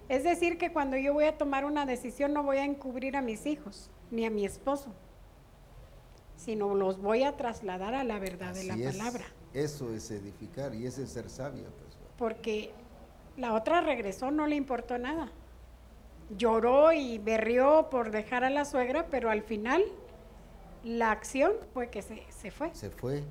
[0.09, 3.23] Es decir, que cuando yo voy a tomar una decisión no voy a encubrir a
[3.23, 4.95] mis hijos ni a mi esposo,
[6.39, 9.26] sino los voy a trasladar a la verdad de la palabra.
[9.53, 11.64] Eso es edificar y ese es ser sabio.
[11.64, 11.97] Pues.
[12.16, 12.72] Porque
[13.36, 15.30] la otra regresó, no le importó nada.
[16.36, 19.82] Lloró y berrió por dejar a la suegra, pero al final
[20.82, 22.74] la acción fue que se, se fue.
[22.74, 23.24] Se fue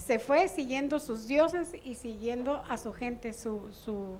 [0.00, 4.18] se fue siguiendo sus dioses y siguiendo a su gente, su, su,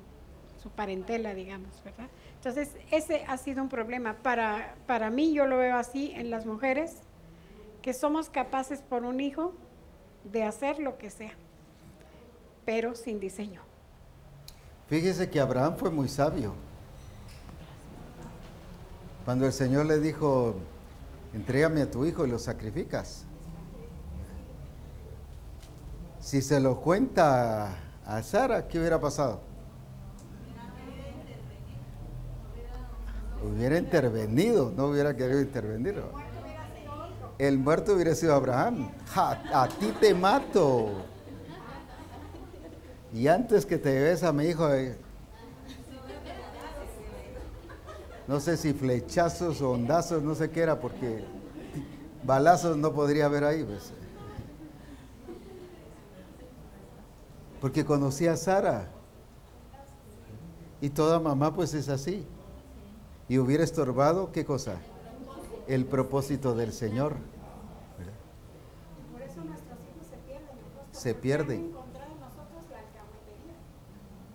[0.76, 2.09] parentela, digamos, ¿verdad?
[2.36, 4.18] Entonces, ese ha sido un problema.
[4.22, 7.03] Para, para mí, yo lo veo así en las mujeres,
[7.83, 9.53] que somos capaces por un hijo
[10.24, 11.33] de hacer lo que sea,
[12.64, 13.62] pero sin diseño.
[14.89, 16.55] Fíjese que Abraham fue muy sabio.
[19.24, 20.57] Cuando el Señor le dijo,
[21.33, 23.24] entrégame a tu hijo y lo sacrificas.
[26.20, 29.41] Si se lo cuenta a Sara, ¿qué hubiera pasado?
[33.43, 36.03] Hubiera intervenido, no hubiera querido intervenir.
[37.41, 38.91] El muerto hubiera sido Abraham.
[39.16, 40.91] a ti te mato.
[43.14, 44.95] Y antes que te lleves a mi hijo, eh,
[48.28, 51.24] no sé si flechazos o hondazos, no sé qué era, porque
[52.24, 53.64] balazos no podría haber ahí.
[53.64, 53.91] Pues.
[57.59, 58.91] porque conocí a Sara.
[60.82, 62.26] Y toda mamá pues es así.
[63.30, 64.76] Y hubiera estorbado, ¿qué cosa?
[65.71, 67.14] El propósito del Señor.
[69.12, 70.57] Por eso nuestros hijos se pierden.
[70.91, 71.73] Se pierden.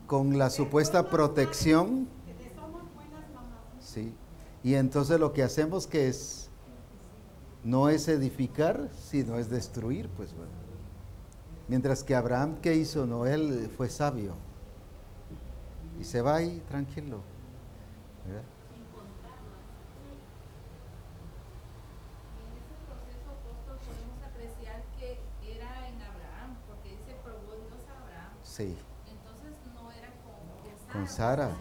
[0.08, 2.08] Con la supuesta protección.
[3.82, 4.14] Sí.
[4.64, 6.50] Y entonces lo que hacemos que es
[7.66, 10.54] no es edificar, sino es destruir, pues bueno.
[11.68, 13.06] Mientras que Abraham, ¿qué hizo?
[13.06, 14.36] No, él fue sabio.
[16.00, 17.20] Y se va ahí tranquilo.
[28.56, 28.72] Sí.
[29.12, 30.40] Entonces no era con,
[30.94, 31.52] con Sara.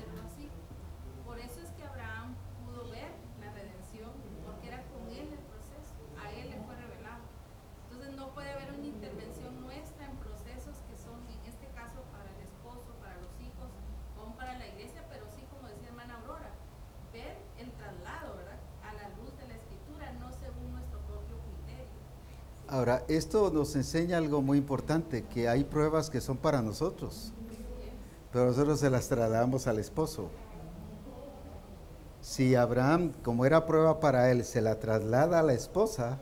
[1.26, 4.12] Por eso es que Abraham pudo ver la redención,
[4.46, 7.26] porque era con él el proceso, a él le fue revelado.
[7.90, 12.30] Entonces no puede haber una intervención nuestra en procesos que son, en este caso, para
[12.30, 13.74] el esposo, para los hijos,
[14.14, 16.54] o para la iglesia, pero sí, como decía hermana Aurora,
[17.12, 18.62] ver el traslado, ¿verdad?
[18.86, 21.90] A la luz de la escritura, no según nuestro propio criterio.
[22.68, 27.32] Ahora, esto nos enseña algo muy importante, que hay pruebas que son para nosotros,
[28.32, 30.30] pero nosotros se las trasladamos al esposo.
[32.20, 36.18] Si Abraham, como era prueba para él, se la traslada a la esposa,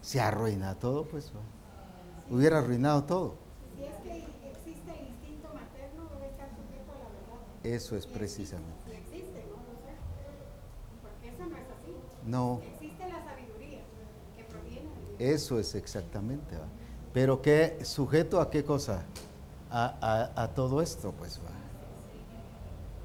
[0.00, 1.32] se arruina todo, pues
[2.30, 3.34] hubiera arruinado todo.
[3.76, 7.64] Si es que existe el instinto materno, debe estar sujeto a la verdad.
[7.64, 8.82] Eso es precisamente.
[12.26, 12.60] No.
[12.74, 13.80] Existe la sabiduría
[14.36, 14.88] que proviene
[15.22, 16.56] Eso es exactamente.
[17.12, 19.04] Pero ¿qué sujeto a qué cosa?
[19.70, 21.50] A, todo esto, pues va.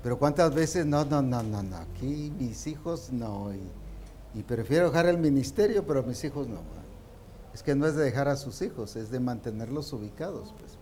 [0.01, 3.51] Pero cuántas veces, no, no, no, no, no, aquí mis hijos no,
[4.33, 6.59] y, prefiero dejar el ministerio, pero mis hijos no.
[7.53, 10.77] Es que no es de dejar a sus hijos, es de mantenerlos ubicados, pues.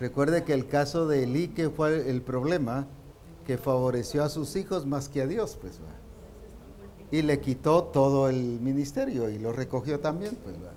[0.00, 2.86] Recuerde que el caso de Eli, que fue el problema,
[3.46, 6.03] que favoreció a sus hijos más que a Dios, pues va
[7.14, 10.72] y le quitó todo el ministerio y lo recogió también, pues va.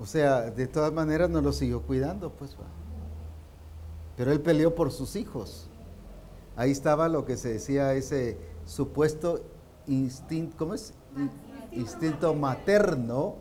[0.00, 2.66] O sea, de todas maneras no lo siguió cuidando, pues va.
[4.16, 5.68] Pero él peleó por sus hijos.
[6.56, 9.40] Ahí estaba lo que se decía ese supuesto
[9.86, 10.94] instinto, ¿cómo es?
[11.70, 13.36] Instinto materno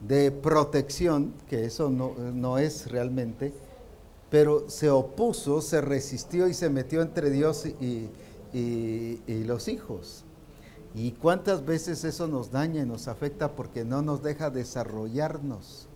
[0.00, 3.52] de protección, que eso no, no es realmente,
[4.30, 8.08] pero se opuso, se resistió y se metió entre Dios y,
[8.54, 10.24] y los hijos.
[10.94, 15.88] ¿Y cuántas veces eso nos daña y nos afecta porque no nos deja desarrollarnos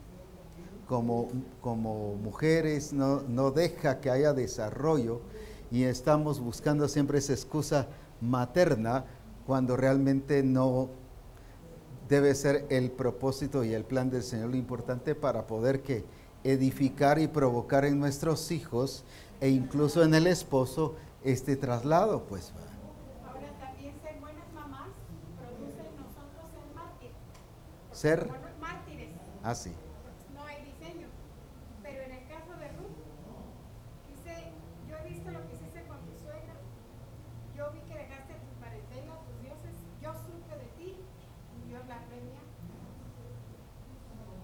[0.86, 1.30] como,
[1.60, 5.20] como mujeres, no, no deja que haya desarrollo
[5.70, 7.88] y estamos buscando siempre esa excusa
[8.20, 9.06] materna
[9.46, 10.90] cuando realmente no
[12.08, 16.04] debe ser el propósito y el plan del Señor lo importante para poder que
[16.44, 19.04] edificar y provocar en nuestros hijos
[19.40, 22.52] e incluso en el esposo este traslado, pues.
[28.02, 28.28] Ser
[28.60, 29.10] mártires.
[29.44, 29.70] Ah, sí.
[30.34, 31.06] No hay diseño.
[31.84, 32.98] Pero en el caso de Ruth,
[34.10, 34.50] dice,
[34.88, 36.54] yo he visto lo que hiciste con tu suegra.
[37.56, 39.76] Yo vi que dejaste tu parentela, tus dioses.
[40.02, 40.96] Yo supe de ti
[41.54, 42.42] y Dios la premia.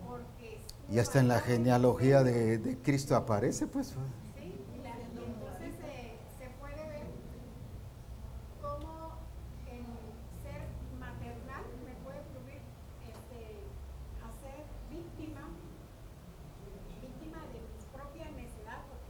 [0.06, 3.96] Porque y hasta en la genealogía de, de Cristo aparece, pues.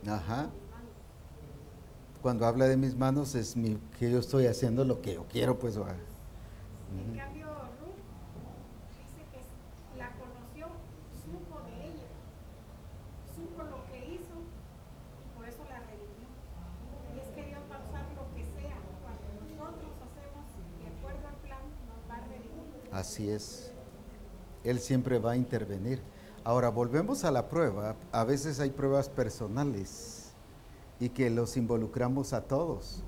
[0.09, 0.48] Ajá.
[2.22, 5.59] Cuando habla de mis manos es mi, que yo estoy haciendo lo que yo quiero,
[5.59, 5.76] pues.
[5.76, 7.46] En cambio,
[7.78, 8.00] Ruth
[8.96, 10.66] dice que la conoció,
[11.22, 12.09] supo de ella,
[13.36, 14.34] supo lo que hizo
[15.22, 16.28] y por eso la redimió.
[17.14, 18.78] Y es que Dios va a usar lo que sea.
[19.04, 20.46] Cuando nosotros hacemos
[20.80, 22.88] de acuerdo al plan, nos va a redimir.
[22.92, 23.70] Así es.
[24.64, 26.00] Él siempre va a intervenir.
[26.49, 27.94] Ahora, volvemos a la prueba.
[28.11, 30.32] A veces hay pruebas personales
[30.99, 33.03] y que los involucramos a todos.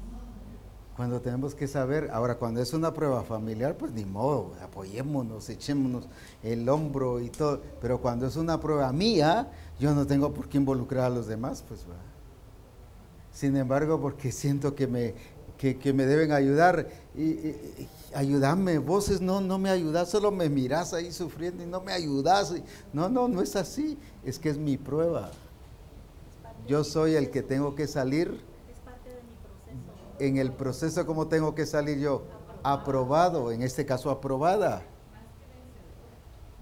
[0.94, 6.06] Cuando tenemos que saber, ahora cuando es una prueba familiar, pues ni modo, apoyémonos, echémonos
[6.42, 7.62] el hombro y todo.
[7.80, 11.64] Pero cuando es una prueba mía, yo no tengo por qué involucrar a los demás,
[11.66, 11.96] pues va.
[13.32, 15.14] Sin embargo, porque siento que me,
[15.60, 16.88] que, me deben ayudar.
[17.14, 17.54] Y,
[18.14, 22.54] ayúdame, vos no, no me ayudas, solo me miras ahí sufriendo y no me ayudas.
[22.94, 25.30] No, no, no es así, es que es mi prueba.
[26.66, 28.40] Yo soy el que tengo que salir.
[30.18, 32.24] En el proceso, ¿cómo tengo que salir yo?
[32.62, 34.82] Aprobado, en este caso aprobada.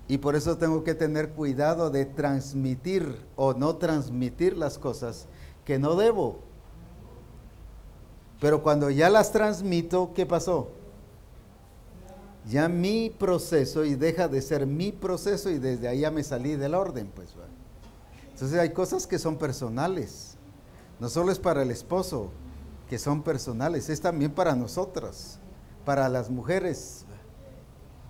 [0.07, 5.26] Y por eso tengo que tener cuidado de transmitir o no transmitir las cosas
[5.64, 6.47] que no debo.
[8.41, 10.68] Pero cuando ya las transmito, ¿qué pasó?
[12.49, 16.57] Ya mi proceso y deja de ser mi proceso y desde ahí ya me salí
[16.57, 17.28] del orden, pues.
[18.32, 20.36] Entonces hay cosas que son personales.
[21.01, 22.30] No solo es para el esposo,
[22.89, 25.39] que son personales, es también para nosotras,
[25.84, 27.05] para las mujeres,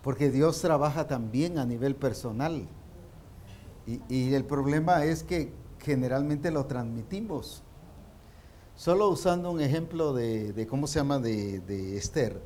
[0.03, 2.69] porque Dios trabaja también a nivel personal.
[4.09, 5.51] Y, el problema es que
[5.81, 7.63] generalmente lo transmitimos.
[8.79, 12.41] Solo usando un ejemplo de, ¿cómo se llama?, de, Esther.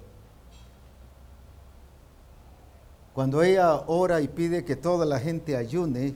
[3.13, 6.15] Cuando ella ora y pide que toda la gente ayune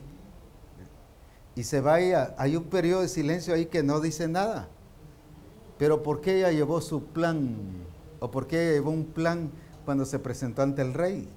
[1.55, 4.67] y se vaya, hay un periodo de silencio ahí que no dice nada.
[5.77, 7.55] Pero ¿por qué ella llevó su plan?
[8.19, 9.51] ¿O por qué llevó un plan
[9.85, 11.29] cuando se presentó ante el rey?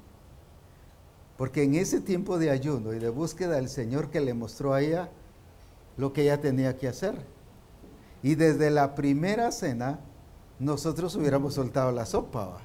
[1.36, 4.80] Porque en ese tiempo de ayuno y de búsqueda del Señor que le mostró a
[4.80, 5.10] ella
[5.98, 7.39] lo que ella tenía que hacer.
[8.22, 10.00] Y desde la primera cena
[10.58, 12.58] nosotros hubiéramos soltado la sopa.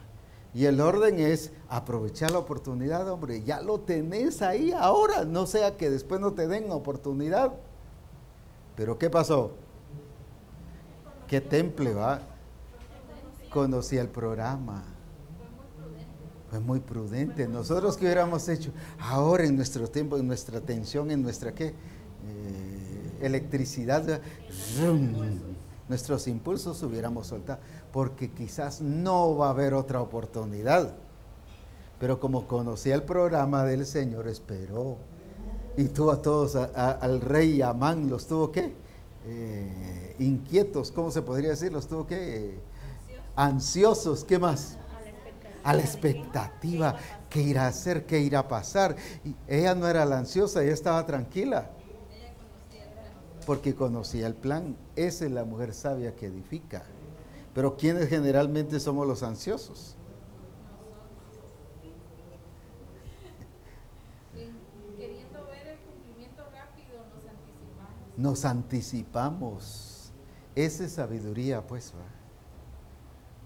[0.54, 3.44] Y el orden es aprovechar la oportunidad, hombre.
[3.44, 7.54] Ya lo tenés ahí ahora, no sea que después no te den oportunidad.
[8.76, 9.52] Pero ¿qué pasó?
[11.28, 12.22] ¿Qué temple va?
[13.50, 14.84] Conocí el programa.
[16.50, 17.48] Fue muy prudente.
[17.48, 21.68] Nosotros que hubiéramos hecho ahora en nuestro tiempo, en nuestra atención, en nuestra qué?
[21.68, 21.74] Eh,
[23.26, 24.22] electricidad,
[25.88, 27.60] nuestros impulsos hubiéramos soltado,
[27.92, 30.96] porque quizás no va a haber otra oportunidad.
[32.00, 34.98] Pero como conocía el programa del Señor, esperó.
[35.78, 38.74] Y tuvo a todos, al rey Amán, los tuvo que
[39.28, 41.72] eh, inquietos, ¿cómo se podría decir?
[41.72, 42.60] Los tuvo que
[43.36, 44.78] ansiosos, ¿qué más?
[45.64, 46.96] A la expectativa,
[47.30, 48.06] ¿qué irá a hacer?
[48.06, 48.96] ¿Qué irá a pasar?
[49.24, 51.72] Y ella no era la ansiosa, ella estaba tranquila.
[53.46, 54.76] Porque conocía el plan.
[54.96, 56.84] Esa es la mujer sabia que edifica.
[57.54, 59.96] Pero ¿quiénes generalmente somos los ansiosos?
[68.18, 70.12] nos anticipamos.
[70.56, 71.94] Esa es sabiduría, pues.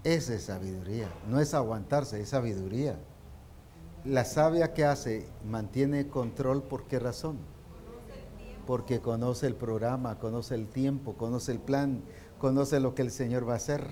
[0.04, 1.08] Esa es sabiduría.
[1.28, 2.98] No es aguantarse, es sabiduría.
[4.04, 7.38] La sabia que hace mantiene control por qué razón?
[8.66, 12.02] Porque conoce el programa, conoce el tiempo, conoce el plan,
[12.38, 13.86] conoce lo que el Señor va a hacer.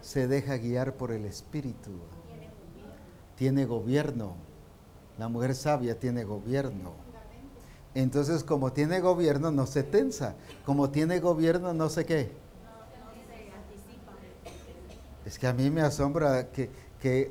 [0.00, 1.92] Se deja guiar por el Espíritu.
[3.36, 4.36] Tiene gobierno.
[5.18, 6.92] La mujer sabia tiene gobierno.
[7.94, 10.34] Entonces, como tiene gobierno, no se tensa.
[10.64, 12.32] Como tiene gobierno, no sé qué.
[15.24, 16.70] Es que a mí me asombra que,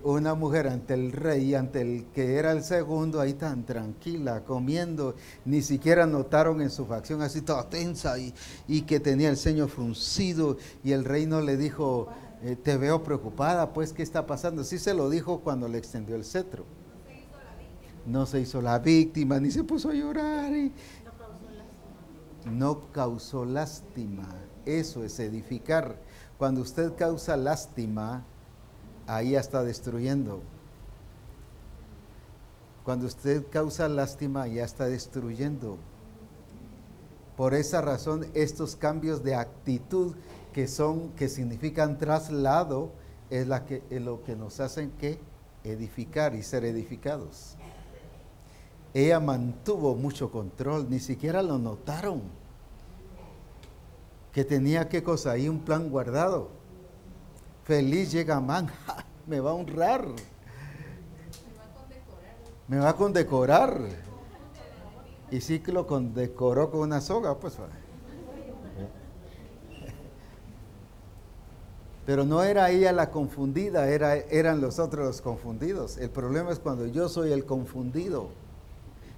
[0.03, 5.15] una mujer ante el rey, ante el que era el segundo, ahí tan tranquila, comiendo,
[5.45, 10.57] ni siquiera notaron en su facción así toda tensa y, que tenía el ceño fruncido
[10.84, 12.09] y el rey no le dijo,
[12.43, 14.63] eh, te veo preocupada, pues, ¿qué está pasando?
[14.63, 16.65] Sí se lo dijo cuando le extendió el cetro
[18.05, 20.51] no se hizo la víctima, ni se puso a llorar.
[22.45, 24.28] no causó lástima.
[24.65, 25.97] Eso es edificar.
[26.38, 28.26] Cuando usted causa lástima,
[29.08, 30.41] ahí está destruyendo.
[32.84, 35.78] Cuando usted causa lástima, ya está destruyendo.
[37.38, 40.16] Por esa razón, estos cambios de actitud
[40.54, 42.91] que son, que significan traslado,
[43.30, 45.20] es, la que, es lo que nos hacen que
[45.64, 47.56] edificar y ser edificados
[48.93, 52.22] ella mantuvo mucho control, ni siquiera lo notaron.
[54.34, 56.49] Que tenía qué cosa ahí, un plan guardado.
[57.72, 58.69] Feliz llega Man,
[59.27, 60.06] me va a honrar.
[62.68, 63.80] Me va a condecorar.
[65.31, 67.57] Y sí que lo condecoró con una soga, pues.
[72.06, 75.95] Pero no era ella la confundida, era, eran los otros los confundidos.
[75.95, 78.31] El problema es cuando yo soy el confundido.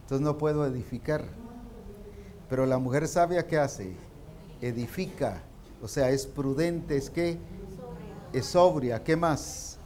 [0.04, 1.24] Entonces no puedo edificar.
[2.52, 3.96] Pero la mujer sabia, ¿qué hace?
[4.62, 5.42] Edifica.
[5.82, 7.40] O sea, es prudente, es que
[8.34, 9.04] es sobria.
[9.04, 9.78] ¿Qué más?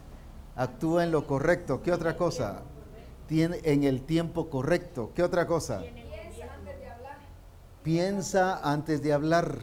[0.56, 1.82] Actúa en lo correcto.
[1.82, 2.62] ¿Qué otra cosa?
[3.28, 5.12] Tiene en el tiempo correcto.
[5.14, 5.84] ¿Qué otra cosa?
[7.84, 9.60] Piensa antes de hablar.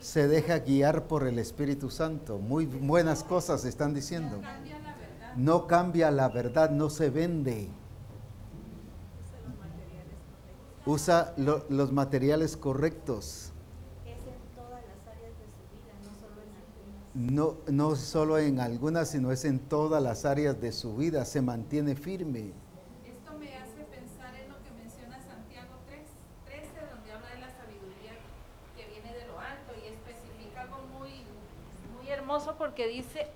[0.00, 2.38] Se deja guiar por el Espíritu Santo.
[2.38, 4.40] Muy buenas cosas están diciendo.
[5.36, 7.68] No cambia la verdad, no se vende
[10.88, 13.52] usa los materiales correctos.
[14.06, 17.07] Es en todas las áreas de su vida, no solo en algunas.
[17.18, 21.42] No, no solo en algunas, sino es en todas las áreas de su vida, se
[21.42, 22.52] mantiene firme.
[23.04, 25.98] Esto me hace pensar en lo que menciona Santiago 3,
[26.46, 28.12] 13, donde habla de la sabiduría
[28.76, 31.10] que viene de lo alto y especifica algo muy,
[31.98, 33.26] muy hermoso porque dice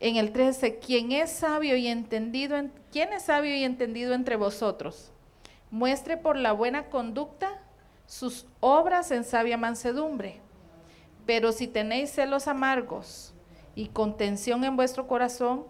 [0.00, 2.56] en el 13, ¿quién es sabio y entendido,
[2.92, 5.12] quién es sabio y entendido entre vosotros?
[5.70, 7.62] muestre por la buena conducta
[8.06, 10.40] sus obras en sabia mansedumbre.
[11.30, 13.32] Pero si tenéis celos amargos
[13.76, 15.62] y contención en vuestro corazón,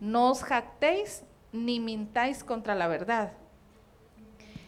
[0.00, 1.22] no os jactéis
[1.52, 3.32] ni mintáis contra la verdad.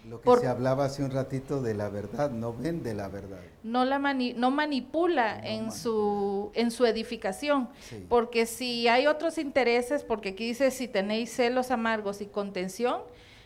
[0.08, 3.40] Lo que se hablaba hace un ratito de la verdad, no vende la verdad.
[3.64, 7.68] No, la no manipula en, su, en su edificación,
[8.08, 13.00] porque si hay otros intereses, porque aquí dice si tenéis celos amargos y contención,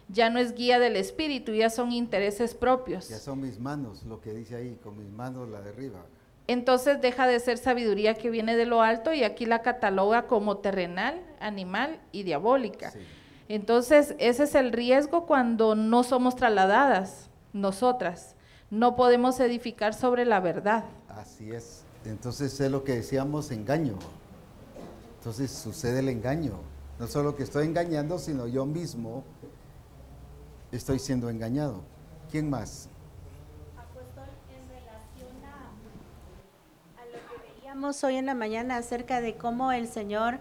[0.09, 3.09] ya no es guía del espíritu, ya son intereses propios.
[3.09, 6.05] Ya son mis manos, lo que dice ahí, con mis manos la derriba.
[6.51, 10.59] Entonces deja de ser sabiduría que viene de lo alto y aquí la cataloga como
[10.59, 12.93] terrenal, animal y diabólica.
[13.47, 18.35] Entonces ese es el riesgo cuando no somos trasladadas nosotras.
[18.69, 20.87] No podemos edificar sobre la verdad.
[21.09, 21.85] Así es.
[22.05, 23.97] Entonces es lo que decíamos, engaño.
[25.19, 26.55] Entonces sucede el engaño.
[26.99, 29.23] No solo que estoy engañando, sino yo mismo
[30.73, 31.85] estoy siendo engañado.
[32.29, 32.89] ¿Quién más?
[34.51, 37.19] en relación a, lo
[37.81, 40.39] que hoy en la mañana acerca de cómo el Señor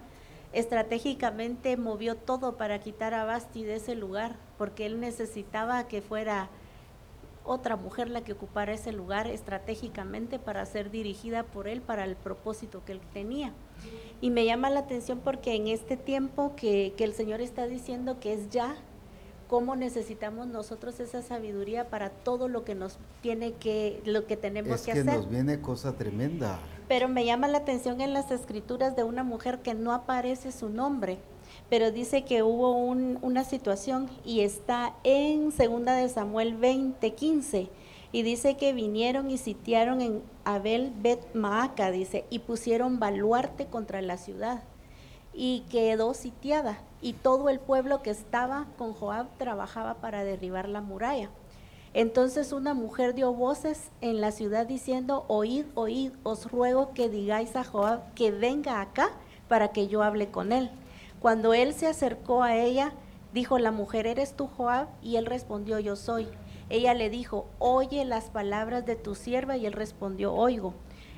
[0.51, 6.49] estratégicamente movió todo para quitar a Basti de ese lugar, porque él necesitaba que fuera
[7.45, 12.17] otra mujer la que ocupara ese lugar estratégicamente para ser dirigida por él para el
[12.17, 13.53] propósito que él tenía.
[14.19, 18.19] Y me llama la atención porque en este tiempo que, que el Señor está diciendo
[18.19, 18.75] que es ya,
[19.47, 24.81] cómo necesitamos nosotros esa sabiduría para todo lo que nos tiene que, lo que tenemos
[24.81, 25.05] que, que hacer.
[25.05, 26.59] Nos viene cosa tremenda.
[26.89, 30.69] Pero me llama la atención en las escrituras de una mujer que no aparece su
[30.69, 31.19] nombre,
[31.69, 37.69] pero dice que hubo una situación y está en segunda de Samuel 20, 15
[38.11, 44.01] y dice que vinieron y sitiaron en Abel Bet Maaca, dice, y pusieron baluarte contra
[44.01, 44.63] la ciudad
[45.31, 50.81] y quedó sitiada y todo el pueblo que estaba con Joab trabajaba para derribar la
[50.81, 51.29] muralla.
[51.93, 57.55] Entonces una mujer dio voces en la ciudad diciendo, oíd, oíd, os ruego que digáis
[57.55, 59.09] a Joab que venga acá
[59.47, 60.69] para que yo hable con él.
[61.19, 62.93] Cuando él se acercó a ella,
[63.33, 64.87] dijo la mujer, ¿eres tú Joab?
[65.01, 66.27] Y él respondió, yo soy.
[66.69, 70.75] Ella le dijo, oye las palabras de tu sierva, y él respondió, oigo.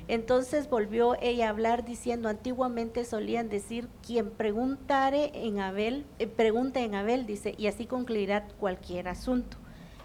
[0.08, 6.80] Entonces volvió ella a hablar diciendo, antiguamente solían decir, quien preguntare en Abel, eh, pregunta
[6.80, 9.58] en Abel, dice, y así concluirá cualquier asunto.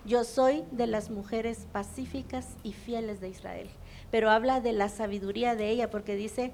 [0.08, 3.70] Yo soy de las mujeres pacíficas y fieles de Israel.
[4.10, 6.54] Pero habla de la sabiduría de ella porque dice,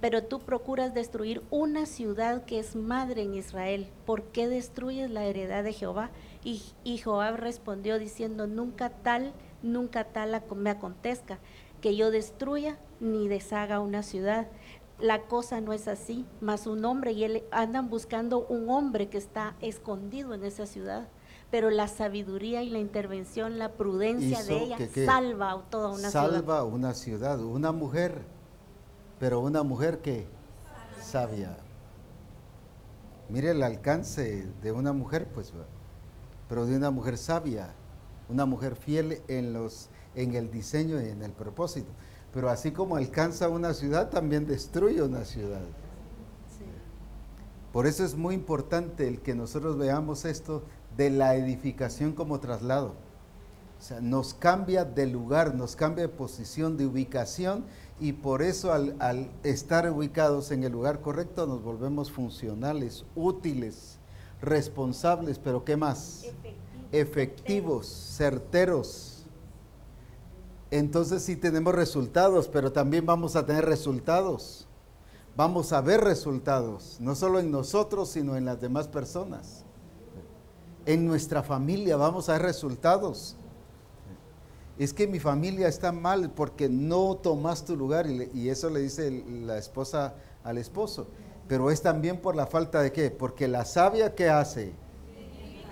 [0.00, 3.86] pero tú procuras destruir una ciudad que es madre en Israel.
[4.06, 6.10] ¿Por qué destruyes la heredad de Jehová?
[6.42, 11.38] Y, y Joab respondió diciendo, nunca tal, nunca tal me acontezca
[11.80, 14.48] que yo destruya ni deshaga una ciudad.
[14.98, 19.18] La cosa no es así, más un hombre y él andan buscando un hombre que
[19.18, 21.06] está escondido en esa ciudad.
[21.50, 26.30] Pero la sabiduría y la intervención, la prudencia de ella salva a toda una ciudad.
[26.30, 28.22] Salva una ciudad, una mujer,
[29.18, 30.26] pero una mujer que
[31.02, 31.56] sabia.
[33.28, 35.52] Mire el alcance de una mujer, pues,
[36.48, 37.74] pero de una mujer sabia,
[38.28, 41.90] una mujer fiel en los en el diseño y en el propósito.
[42.32, 45.62] Pero así como alcanza una ciudad, también destruye una ciudad.
[47.72, 50.64] Por eso es muy importante el que nosotros veamos esto
[50.96, 52.94] de la edificación como traslado.
[53.78, 57.64] O sea, nos cambia de lugar, nos cambia de posición, de ubicación,
[57.98, 63.98] y por eso al, al estar ubicados en el lugar correcto nos volvemos funcionales, útiles,
[64.40, 66.24] responsables, pero ¿qué más?
[66.92, 67.86] Efectivos,
[68.16, 69.10] certeros
[70.70, 74.66] entonces sí tenemos resultados, pero también vamos a tener resultados.
[75.36, 79.64] Vamos a ver resultados, no solo en nosotros, sino en las demás personas.
[80.86, 83.36] En nuestra familia vamos a ver resultados.
[84.78, 89.24] Es que mi familia está mal porque no tomas tu lugar y, eso le dice
[89.28, 91.06] la esposa al esposo.
[91.48, 93.10] Pero es también por la falta de qué?
[93.10, 94.72] Porque la sabia que hace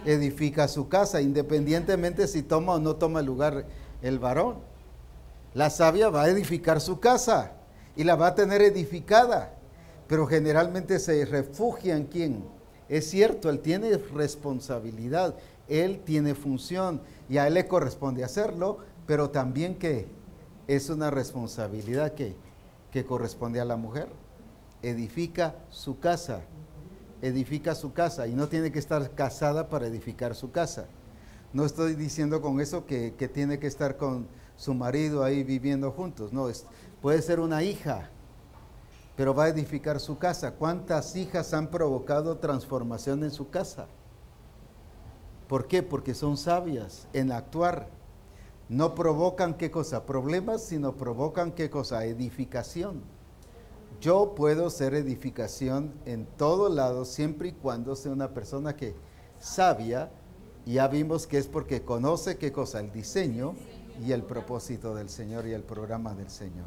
[0.04, 3.66] edifica su casa, independientemente si toma o no toma lugar
[4.02, 4.56] el varón.
[5.54, 7.52] La sabia va a edificar su casa
[7.96, 9.54] y la va a tener edificada,
[10.06, 12.57] pero generalmente se refugia en quién.
[12.88, 15.34] Es cierto, él tiene responsabilidad,
[15.68, 20.06] él tiene función y a él le corresponde hacerlo, pero también que
[20.66, 22.34] es una responsabilidad que,
[22.90, 24.08] que corresponde a la mujer.
[24.82, 26.42] Edifica su casa,
[27.20, 30.86] edifica su casa y no tiene que estar casada para edificar su casa.
[31.52, 35.90] No estoy diciendo con eso que, que tiene que estar con su marido ahí viviendo
[35.90, 36.32] juntos.
[36.32, 36.64] No, es,
[37.00, 38.10] puede ser una hija,
[39.18, 40.52] pero va a edificar su casa.
[40.52, 43.88] ¿Cuántas hijas han provocado transformación en su casa?
[45.48, 45.82] ¿Por qué?
[45.82, 47.88] Porque son sabias en actuar.
[48.68, 50.06] No provocan qué cosa?
[50.06, 52.04] Problemas, sino provocan qué cosa?
[52.04, 53.02] Edificación.
[54.00, 58.94] Yo puedo ser edificación en todo lado siempre y cuando sea una persona que
[59.40, 60.12] sabia,
[60.64, 63.56] ya vimos que es porque conoce qué cosa, el diseño
[64.00, 66.66] y el propósito del Señor y el programa del Señor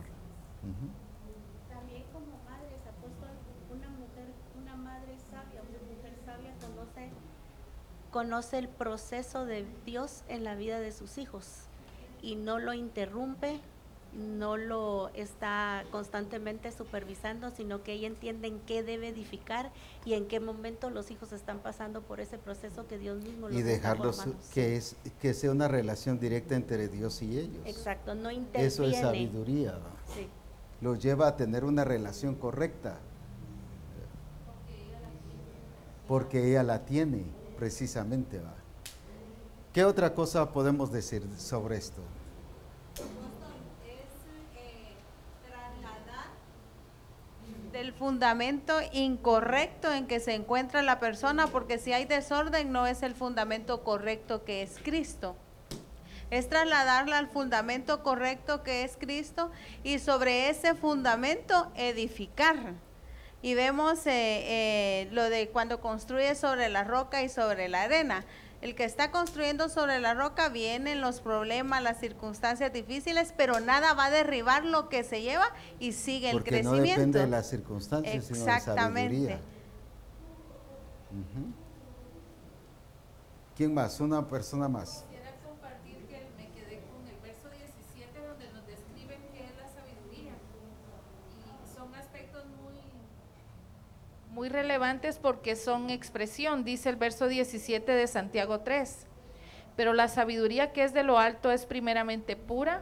[2.11, 3.31] como madres, apóstol,
[3.71, 4.29] una mujer,
[4.59, 7.09] una madre sabia, una mujer sabia conoce,
[8.11, 11.45] conoce el proceso de Dios en la vida de sus hijos
[12.21, 13.59] y no lo interrumpe,
[14.13, 19.71] no lo está constantemente supervisando, sino que ella entiende en qué debe edificar
[20.03, 23.57] y en qué momento los hijos están pasando por ese proceso que Dios mismo los
[23.57, 27.65] Y dejarlos que es que sea una relación directa entre Dios y ellos.
[27.65, 28.67] Exacto, no interviene.
[28.67, 29.79] Eso es sabiduría.
[30.13, 30.27] Sí.
[30.81, 32.99] Los lleva a tener una relación correcta.
[36.07, 37.23] Porque ella la tiene,
[37.61, 38.39] precisamente.
[38.39, 38.55] ¿va?
[39.71, 42.01] ¿Qué otra cosa podemos decir sobre esto?
[47.71, 53.01] del fundamento incorrecto en que se encuentra la persona, porque si hay desorden no es
[53.01, 55.35] el fundamento correcto que es Cristo.
[56.31, 59.51] Es trasladarla al fundamento correcto que es Cristo
[59.83, 62.75] y sobre ese fundamento edificar.
[63.41, 68.23] Y vemos eh, eh, lo de cuando construye sobre la roca y sobre la arena.
[68.61, 73.95] El que está construyendo sobre la roca vienen los problemas, las circunstancias difíciles, pero nada
[73.95, 75.47] va a derribar lo que se lleva
[75.79, 76.77] y sigue el crecimiento.
[76.77, 79.15] No depende de las circunstancias, Exactamente.
[79.15, 79.39] sino de sabiduría.
[83.55, 83.99] ¿Quién más?
[83.99, 85.05] Una persona más.
[94.41, 99.05] Muy relevantes porque son expresión, dice el verso 17 de Santiago 3.
[99.75, 102.81] Pero la sabiduría que es de lo alto es primeramente pura,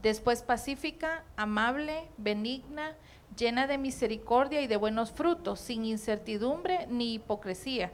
[0.00, 2.96] después pacífica, amable, benigna,
[3.36, 7.92] llena de misericordia y de buenos frutos, sin incertidumbre ni hipocresía.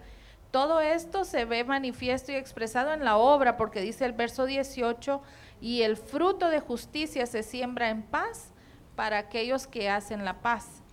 [0.53, 5.21] Todo esto se ve manifiesto y expresado en la obra, porque dice el verso 18,
[5.61, 8.53] y el fruto de justicia se siembra en paz
[8.95, 10.85] para aquellos que hacen la paz.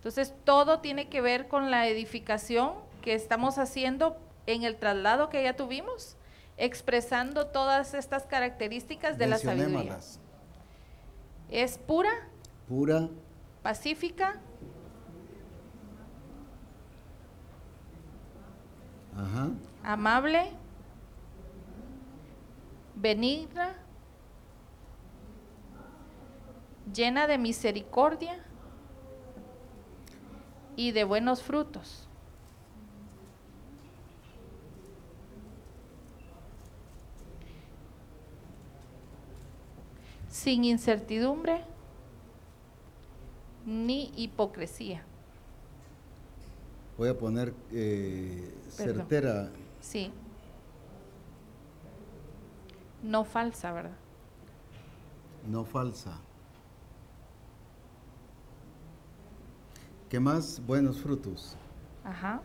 [0.00, 2.72] Entonces, todo tiene que ver con la edificación
[3.02, 4.16] que estamos haciendo
[4.46, 6.16] en el traslado que ya tuvimos,
[6.56, 9.98] expresando todas estas características de la sabiduría.
[11.50, 12.08] Es pura,
[12.66, 13.10] pura,
[13.62, 14.40] pacífica,
[19.82, 20.50] amable,
[22.94, 23.76] benigna,
[26.90, 28.46] llena de misericordia
[30.80, 32.08] y de buenos frutos.
[40.26, 41.64] Sin incertidumbre
[43.66, 45.04] ni hipocresía.
[46.96, 49.50] Voy a poner eh, certera.
[49.82, 50.10] Sí.
[53.02, 53.98] No falsa, ¿verdad?
[55.46, 56.18] No falsa.
[60.10, 60.60] ¿Qué más?
[60.66, 61.56] Buenos frutos.
[62.04, 62.42] Ajá.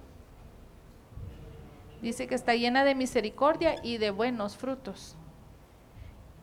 [2.00, 5.16] Dice que está llena de misericordia y de buenos frutos.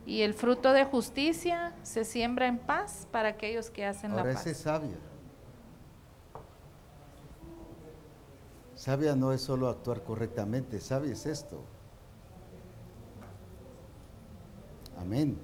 [0.05, 4.39] Y el fruto de justicia se siembra en paz para aquellos que hacen la paz.
[4.39, 4.97] Ahora es sabia.
[8.75, 11.63] Sabia no es solo actuar correctamente, sabia es esto.
[14.99, 15.39] Amén.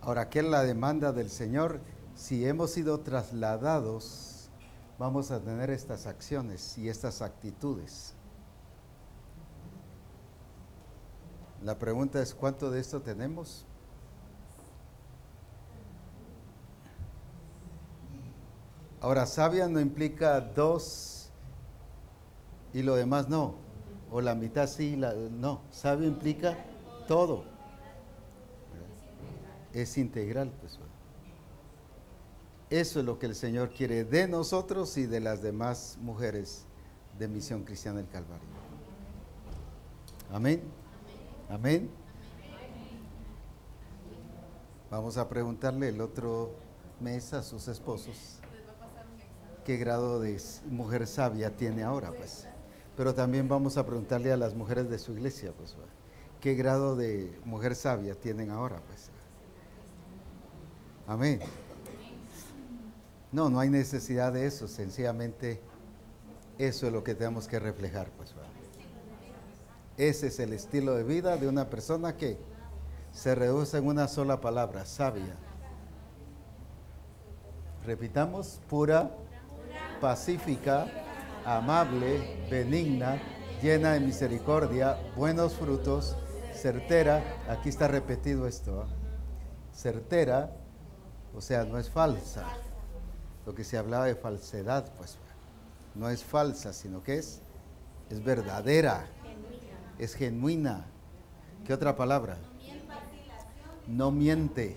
[0.00, 1.80] Ahora, ¿qué es la demanda del Señor?
[2.14, 4.48] Si hemos sido trasladados,
[4.98, 8.14] vamos a tener estas acciones y estas actitudes.
[11.62, 13.64] La pregunta es, ¿cuánto de esto tenemos?
[19.00, 21.30] Ahora, sabia no implica dos
[22.72, 23.54] y lo demás no,
[24.10, 26.56] o la mitad sí, la, no, sabio implica
[27.06, 27.44] todo.
[29.72, 30.78] Es integral, pues.
[32.74, 36.64] Eso es lo que el Señor quiere de nosotros y de las demás mujeres
[37.16, 38.48] de Misión Cristiana del Calvario.
[40.32, 40.60] Amén.
[41.48, 41.88] Amén.
[44.90, 46.50] Vamos a preguntarle el otro
[46.98, 48.40] mes a sus esposos
[49.64, 50.36] qué grado de
[50.68, 52.48] mujer sabia tiene ahora, pues.
[52.96, 55.76] Pero también vamos a preguntarle a las mujeres de su iglesia, pues,
[56.40, 59.10] qué grado de mujer sabia tienen ahora, pues.
[61.06, 61.38] Amén.
[63.34, 65.60] No, no hay necesidad de eso, sencillamente
[66.56, 68.32] eso es lo que tenemos que reflejar, pues.
[69.96, 72.38] Ese es el estilo de vida de una persona que
[73.10, 75.34] se reduce en una sola palabra, sabia.
[77.84, 79.10] Repitamos, pura,
[80.00, 80.86] pacífica,
[81.44, 83.20] amable, benigna,
[83.60, 86.16] llena de misericordia, buenos frutos,
[86.54, 89.74] certera, aquí está repetido esto, ¿ah?
[89.74, 90.52] certera,
[91.34, 92.46] o sea, no es falsa.
[93.46, 95.18] Lo que se hablaba de falsedad, pues
[95.94, 97.40] no es falsa, sino que es,
[98.10, 99.06] es verdadera,
[99.98, 100.86] es genuina.
[101.64, 102.38] ¿Qué otra palabra?
[103.86, 104.76] No miente.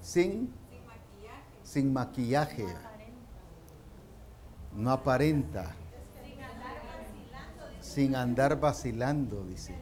[0.00, 0.52] Sin,
[1.62, 2.66] sin maquillaje.
[4.74, 5.74] No aparenta.
[7.80, 9.74] Sin andar vacilando, dice.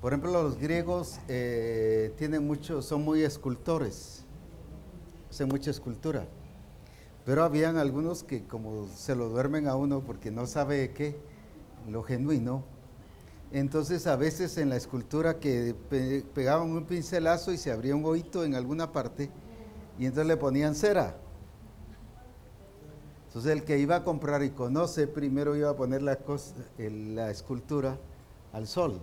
[0.00, 4.17] Por ejemplo, los griegos eh, tienen mucho, son muy escultores,
[5.30, 6.26] hacen mucha escultura.
[7.24, 11.18] Pero habían algunos que como se lo duermen a uno porque no sabe qué,
[11.88, 12.64] lo genuino.
[13.52, 15.74] Entonces a veces en la escultura que
[16.34, 19.30] pegaban un pincelazo y se abría un hoyito en alguna parte
[19.98, 21.16] y entonces le ponían cera.
[23.26, 26.18] Entonces el que iba a comprar y conoce primero iba a poner la,
[26.78, 27.98] la escultura
[28.52, 29.00] al sol.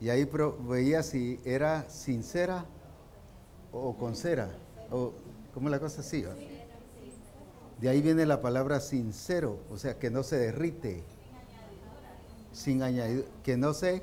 [0.00, 0.28] Y ahí
[0.66, 2.64] veía si era sincera
[3.72, 4.50] o con cera.
[4.90, 5.12] O,
[5.54, 6.24] ¿Cómo la cosa así?
[7.80, 11.02] De ahí viene la palabra sincero, o sea, que no se derrite.
[12.52, 14.02] Sin añadir, que no se,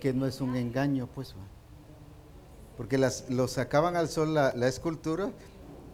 [0.00, 1.34] que no es un engaño, pues.
[2.76, 5.30] Porque las, lo sacaban al sol la, escultura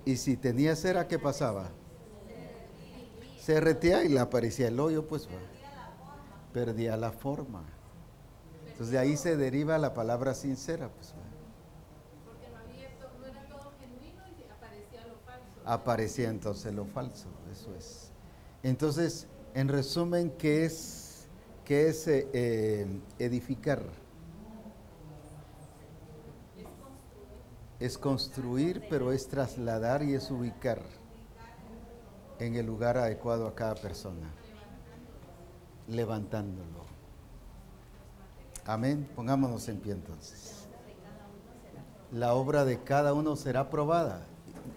[0.06, 1.68] y si tenía cera, ¿qué pasaba?
[3.38, 5.28] Se derretía y le aparecía el hoyo, pues.
[6.54, 7.64] Perdía la forma.
[8.68, 10.88] Entonces de ahí se deriva la palabra sincera.
[10.88, 11.12] Pues,
[12.24, 12.88] Porque no, había,
[13.20, 15.52] no era todo genuino y aparecía lo falso.
[15.68, 18.10] Aparecía entonces lo falso, eso es.
[18.62, 21.28] Entonces, en resumen, ¿qué es,
[21.66, 23.82] qué es eh, eh, edificar?
[27.78, 30.80] Es construir, pero es trasladar y es ubicar
[32.38, 34.30] en el lugar adecuado a cada persona,
[35.86, 36.86] levantándolo.
[38.64, 39.06] Amén.
[39.14, 40.66] Pongámonos en pie entonces.
[42.10, 44.26] La obra de cada uno será probada.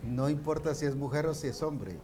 [0.03, 1.98] No importa si es mujer o si es hombre.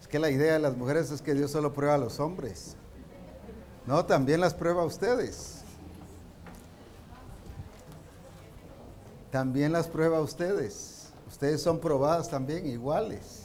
[0.00, 2.76] Es que la idea de las mujeres es que Dios solo prueba a los hombres.
[3.86, 5.62] No, también las prueba a ustedes.
[9.30, 11.08] También las prueba a ustedes.
[11.28, 13.42] Ustedes son probadas también iguales.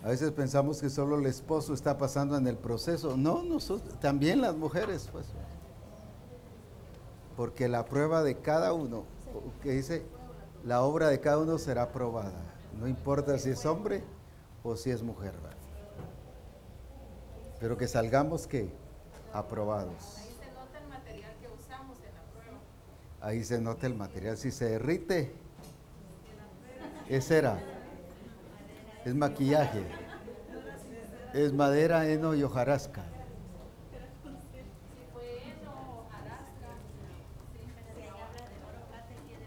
[0.11, 3.15] veces pensamos que solo el esposo está pasando en el proceso.
[3.15, 5.25] No, nosotros, también las mujeres, pues.
[7.37, 9.05] Porque la prueba de cada uno,
[9.61, 10.03] que dice,
[10.65, 12.33] la obra de cada uno será probada.
[12.79, 14.03] No importa si es hombre
[14.63, 15.33] o si es mujer.
[17.59, 18.69] Pero que salgamos que
[19.31, 20.17] aprobados.
[20.17, 22.59] Ahí se nota el material que usamos en la prueba.
[23.21, 24.37] Ahí se nota el material.
[24.37, 25.33] Si se derrite,
[27.07, 27.59] es cera.
[29.05, 30.00] Es maquillaje.
[31.33, 33.03] Es madera, heno y hojarasca.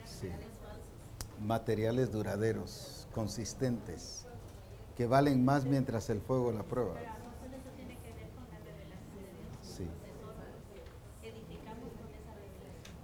[0.07, 0.31] Sí.
[1.41, 4.25] Materiales duraderos, consistentes,
[4.97, 6.95] que valen más mientras el fuego la prueba.
[9.63, 9.87] Sí.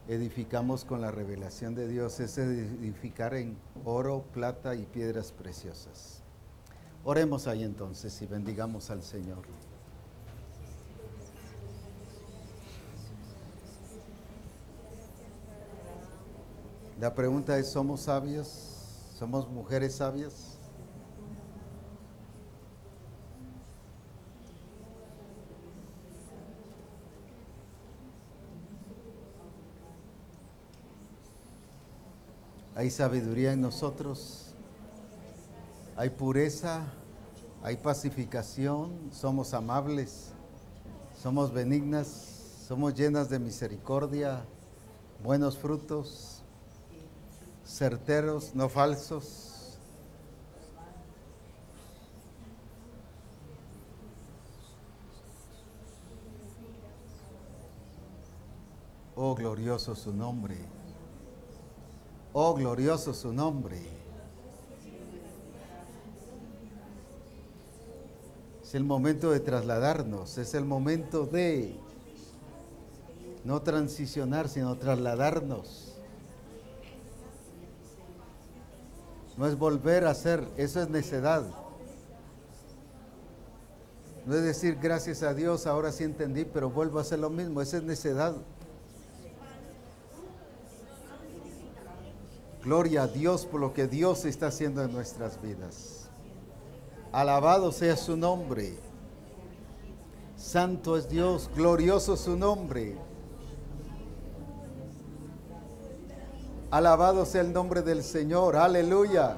[0.09, 6.20] Edificamos con la revelación de Dios, es edificar en oro, plata y piedras preciosas.
[7.03, 9.43] Oremos ahí entonces y bendigamos al Señor.
[17.01, 18.47] La pregunta es, ¿somos sabios?
[19.19, 20.59] ¿Somos mujeres sabias?
[32.75, 34.50] ¿Hay sabiduría en nosotros?
[36.01, 36.81] Hay pureza,
[37.63, 40.31] hay pacificación, somos amables,
[41.23, 42.07] somos benignas,
[42.67, 44.43] somos llenas de misericordia,
[45.23, 46.41] buenos frutos,
[47.67, 49.77] certeros, no falsos.
[59.15, 60.57] Oh, glorioso su nombre.
[62.33, 64.00] Oh, glorioso su nombre.
[68.71, 71.77] Es el momento de trasladarnos, es el momento de
[73.43, 75.97] no transicionar, sino trasladarnos.
[79.37, 81.43] No es volver a ser, eso es necedad.
[84.25, 87.61] No es decir gracias a Dios, ahora sí entendí, pero vuelvo a hacer lo mismo,
[87.61, 88.37] esa es necedad.
[92.63, 96.10] Gloria a Dios por lo que Dios está haciendo en nuestras vidas.
[97.13, 98.75] Alabado sea su nombre.
[100.37, 102.97] Santo es Dios, glorioso su nombre.
[106.71, 109.37] Alabado sea el nombre del Señor, aleluya.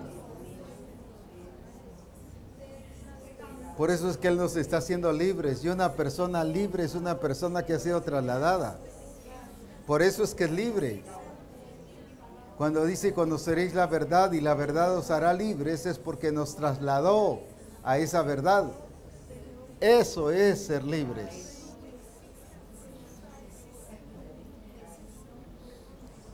[3.78, 5.65] Por eso es que Él nos está haciendo libres.
[5.65, 8.77] Y una persona libre es una persona que ha sido trasladada.
[9.86, 11.03] Por eso es que es libre.
[12.59, 17.40] Cuando dice conoceréis la verdad y la verdad os hará libres, es porque nos trasladó
[17.82, 18.70] a esa verdad.
[19.80, 21.52] Eso es ser libres.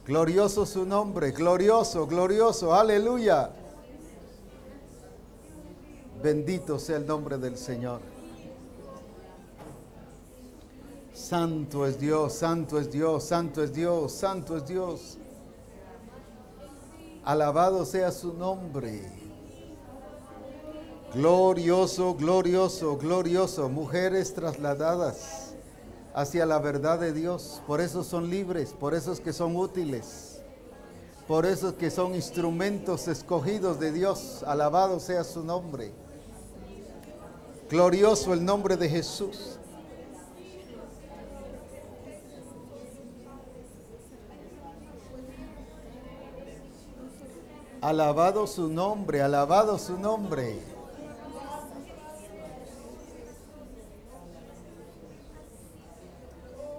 [0.07, 3.51] Glorioso su nombre, glorioso, glorioso, aleluya.
[6.23, 8.01] Bendito sea el nombre del Señor.
[11.13, 15.19] Santo es Dios, santo es Dios, santo es Dios, santo es Dios.
[17.25, 19.18] Alabado sea su nombre.
[21.15, 23.69] Glorioso, glorioso, glorioso.
[23.71, 25.55] Mujeres trasladadas
[26.15, 27.63] hacia la verdad de Dios.
[27.67, 30.43] Por eso son libres, por eso es que son útiles.
[31.27, 34.43] Por eso es que son instrumentos escogidos de Dios.
[34.47, 35.93] Alabado sea su nombre.
[37.71, 39.59] Glorioso el nombre de Jesús.
[47.81, 50.78] Alabado su nombre, alabado su nombre.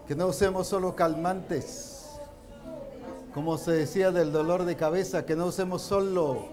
[0.09, 2.09] Que no usemos solo calmantes,
[3.31, 6.47] como se decía del dolor de cabeza, que no usemos solo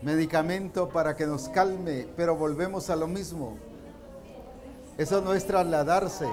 [0.00, 3.58] medicamento para que nos calme, pero volvemos a lo mismo.
[4.96, 6.28] Eso no es trasladarse.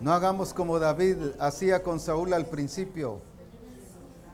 [0.00, 3.18] No hagamos como David hacía con Saúl al principio.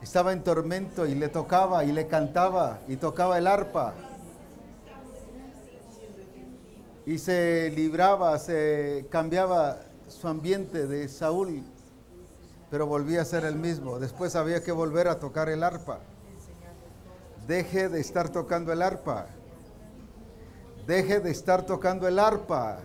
[0.03, 3.95] Estaba en tormento y le tocaba y le cantaba y tocaba el arpa.
[7.05, 11.63] Y se libraba, se cambiaba su ambiente de Saúl,
[12.71, 13.99] pero volvía a ser el mismo.
[13.99, 15.99] Después había que volver a tocar el arpa.
[17.47, 19.27] Deje de estar tocando el arpa.
[20.87, 22.79] Deje de estar tocando el arpa.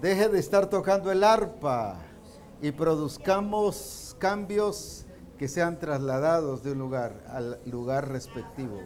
[0.00, 1.96] Deje de estar tocando el arpa
[2.62, 5.04] y produzcamos cambios
[5.38, 8.80] que sean trasladados de un lugar al lugar respectivo.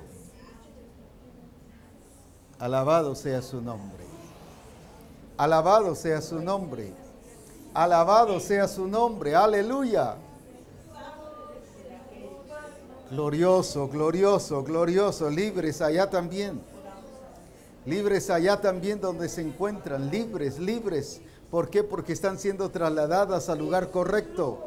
[2.59, 4.05] Alabado sea su nombre.
[5.37, 6.93] Alabado sea su nombre.
[7.75, 9.35] Alabado sea su nombre.
[9.35, 10.17] Aleluya.
[13.11, 15.31] Glorioso, glorioso, glorioso.
[15.31, 16.61] Libres allá también.
[17.87, 21.21] Libres allá también donde se encuentran, libres, libres.
[21.53, 21.85] ¿Por qué?
[21.85, 24.59] Porque están siendo trasladadas al lugar correcto.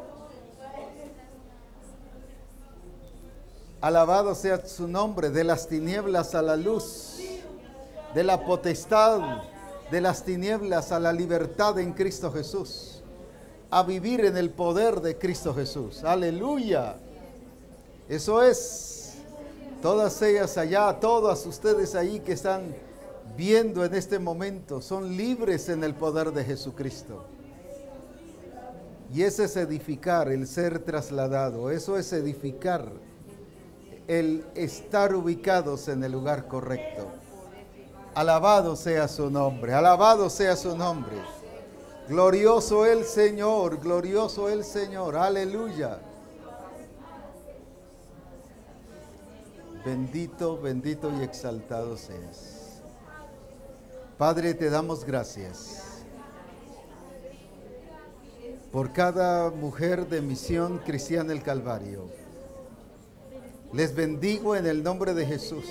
[3.82, 7.09] Alabado sea su nombre, de las tinieblas a la luz,
[8.14, 9.42] de la potestad,
[9.90, 13.02] de las tinieblas a la libertad en Cristo Jesús,
[13.70, 16.02] a vivir en el poder de Cristo Jesús.
[16.04, 16.96] Aleluya.
[18.08, 19.14] Eso es.
[19.82, 22.74] Todas ellas allá, todas ustedes ahí que están
[23.36, 27.24] viendo en este momento son libres en el poder de Jesucristo.
[29.12, 32.92] Y ese es edificar, el ser trasladado, eso es edificar,
[34.06, 37.08] el estar ubicados en el lugar correcto.
[38.14, 41.16] Alabado sea su nombre, alabado sea su nombre.
[42.08, 46.00] Glorioso el Señor, glorioso el Señor, aleluya.
[49.84, 52.82] Bendito, bendito y exaltado seas.
[54.18, 56.02] Padre, te damos gracias
[58.72, 62.08] por cada mujer de misión cristiana del Calvario.
[63.72, 65.64] Les bendigo en el nombre de Jesús.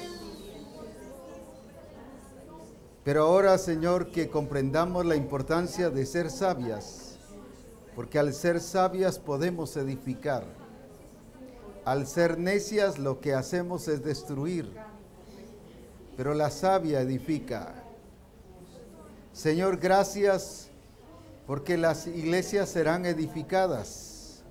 [3.03, 7.17] Pero ahora, Señor, que comprendamos la importancia de ser sabias,
[7.95, 10.43] porque al ser sabias podemos edificar.
[11.85, 14.71] Al ser necias lo que hacemos es destruir,
[16.17, 17.73] pero la sabia edifica.
[19.33, 20.67] Señor, gracias
[21.47, 24.43] porque las iglesias serán edificadas.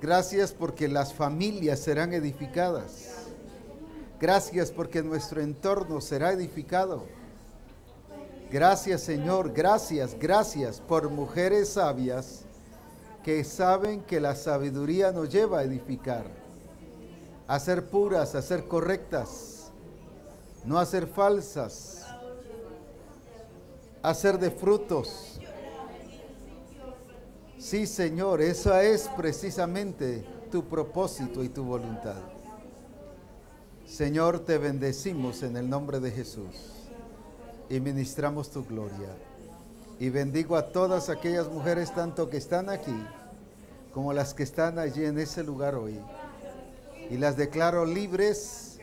[0.00, 3.26] Gracias porque las familias serán edificadas.
[4.20, 7.04] Gracias porque nuestro entorno será edificado.
[8.50, 12.44] Gracias Señor, gracias, gracias por mujeres sabias
[13.22, 16.24] que saben que la sabiduría nos lleva a edificar,
[17.46, 19.70] a ser puras, a ser correctas,
[20.64, 22.06] no a ser falsas,
[24.02, 25.38] a ser de frutos.
[27.58, 32.22] Sí, Señor, eso es precisamente tu propósito y tu voluntad.
[33.86, 36.77] Señor, te bendecimos en el nombre de Jesús
[37.68, 39.10] y ministramos tu gloria.
[40.00, 42.94] Y bendigo a todas aquellas mujeres, tanto que están aquí
[43.92, 45.98] como las que están allí en ese lugar hoy.
[47.10, 48.78] Y las declaro libres,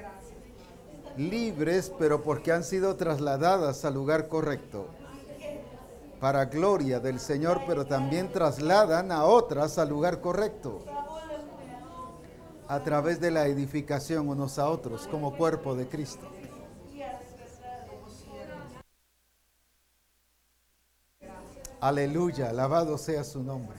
[1.15, 4.87] libres, pero porque han sido trasladadas al lugar correcto.
[6.19, 10.83] Para gloria del Señor, pero también trasladan a otras al lugar correcto.
[12.67, 16.27] A través de la edificación unos a otros como cuerpo de Cristo.
[21.85, 23.77] Aleluya, alabado sea su nombre.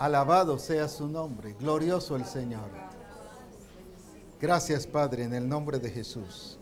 [0.00, 2.68] Alabado sea su nombre, glorioso el Señor.
[4.40, 6.58] Gracias Padre, en el nombre de Jesús.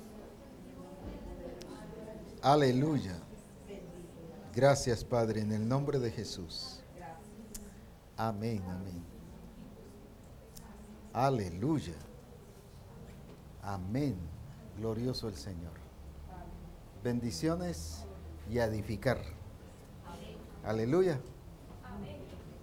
[2.42, 3.18] Aleluya.
[4.54, 6.80] Gracias Padre, en el nombre de Jesús.
[8.18, 9.02] Amén, amén.
[11.14, 11.96] Aleluya.
[13.62, 14.18] Amén.
[14.76, 15.80] Glorioso el Señor.
[17.02, 18.01] Bendiciones
[18.50, 19.18] y a edificar.
[20.64, 21.20] Aleluya.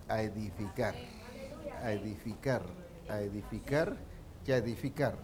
[0.07, 0.95] A edificar.
[1.83, 2.61] A edificar.
[3.09, 3.97] A edificar
[4.45, 5.15] y a edificar.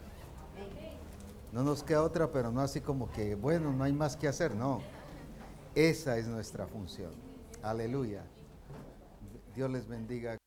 [1.52, 4.56] No nos queda otra, pero no así como que, bueno, no hay más que hacer,
[4.56, 4.82] no.
[5.74, 7.12] Esa es nuestra función.
[7.64, 8.24] Aleluya.
[9.56, 10.38] Dios les bendiga.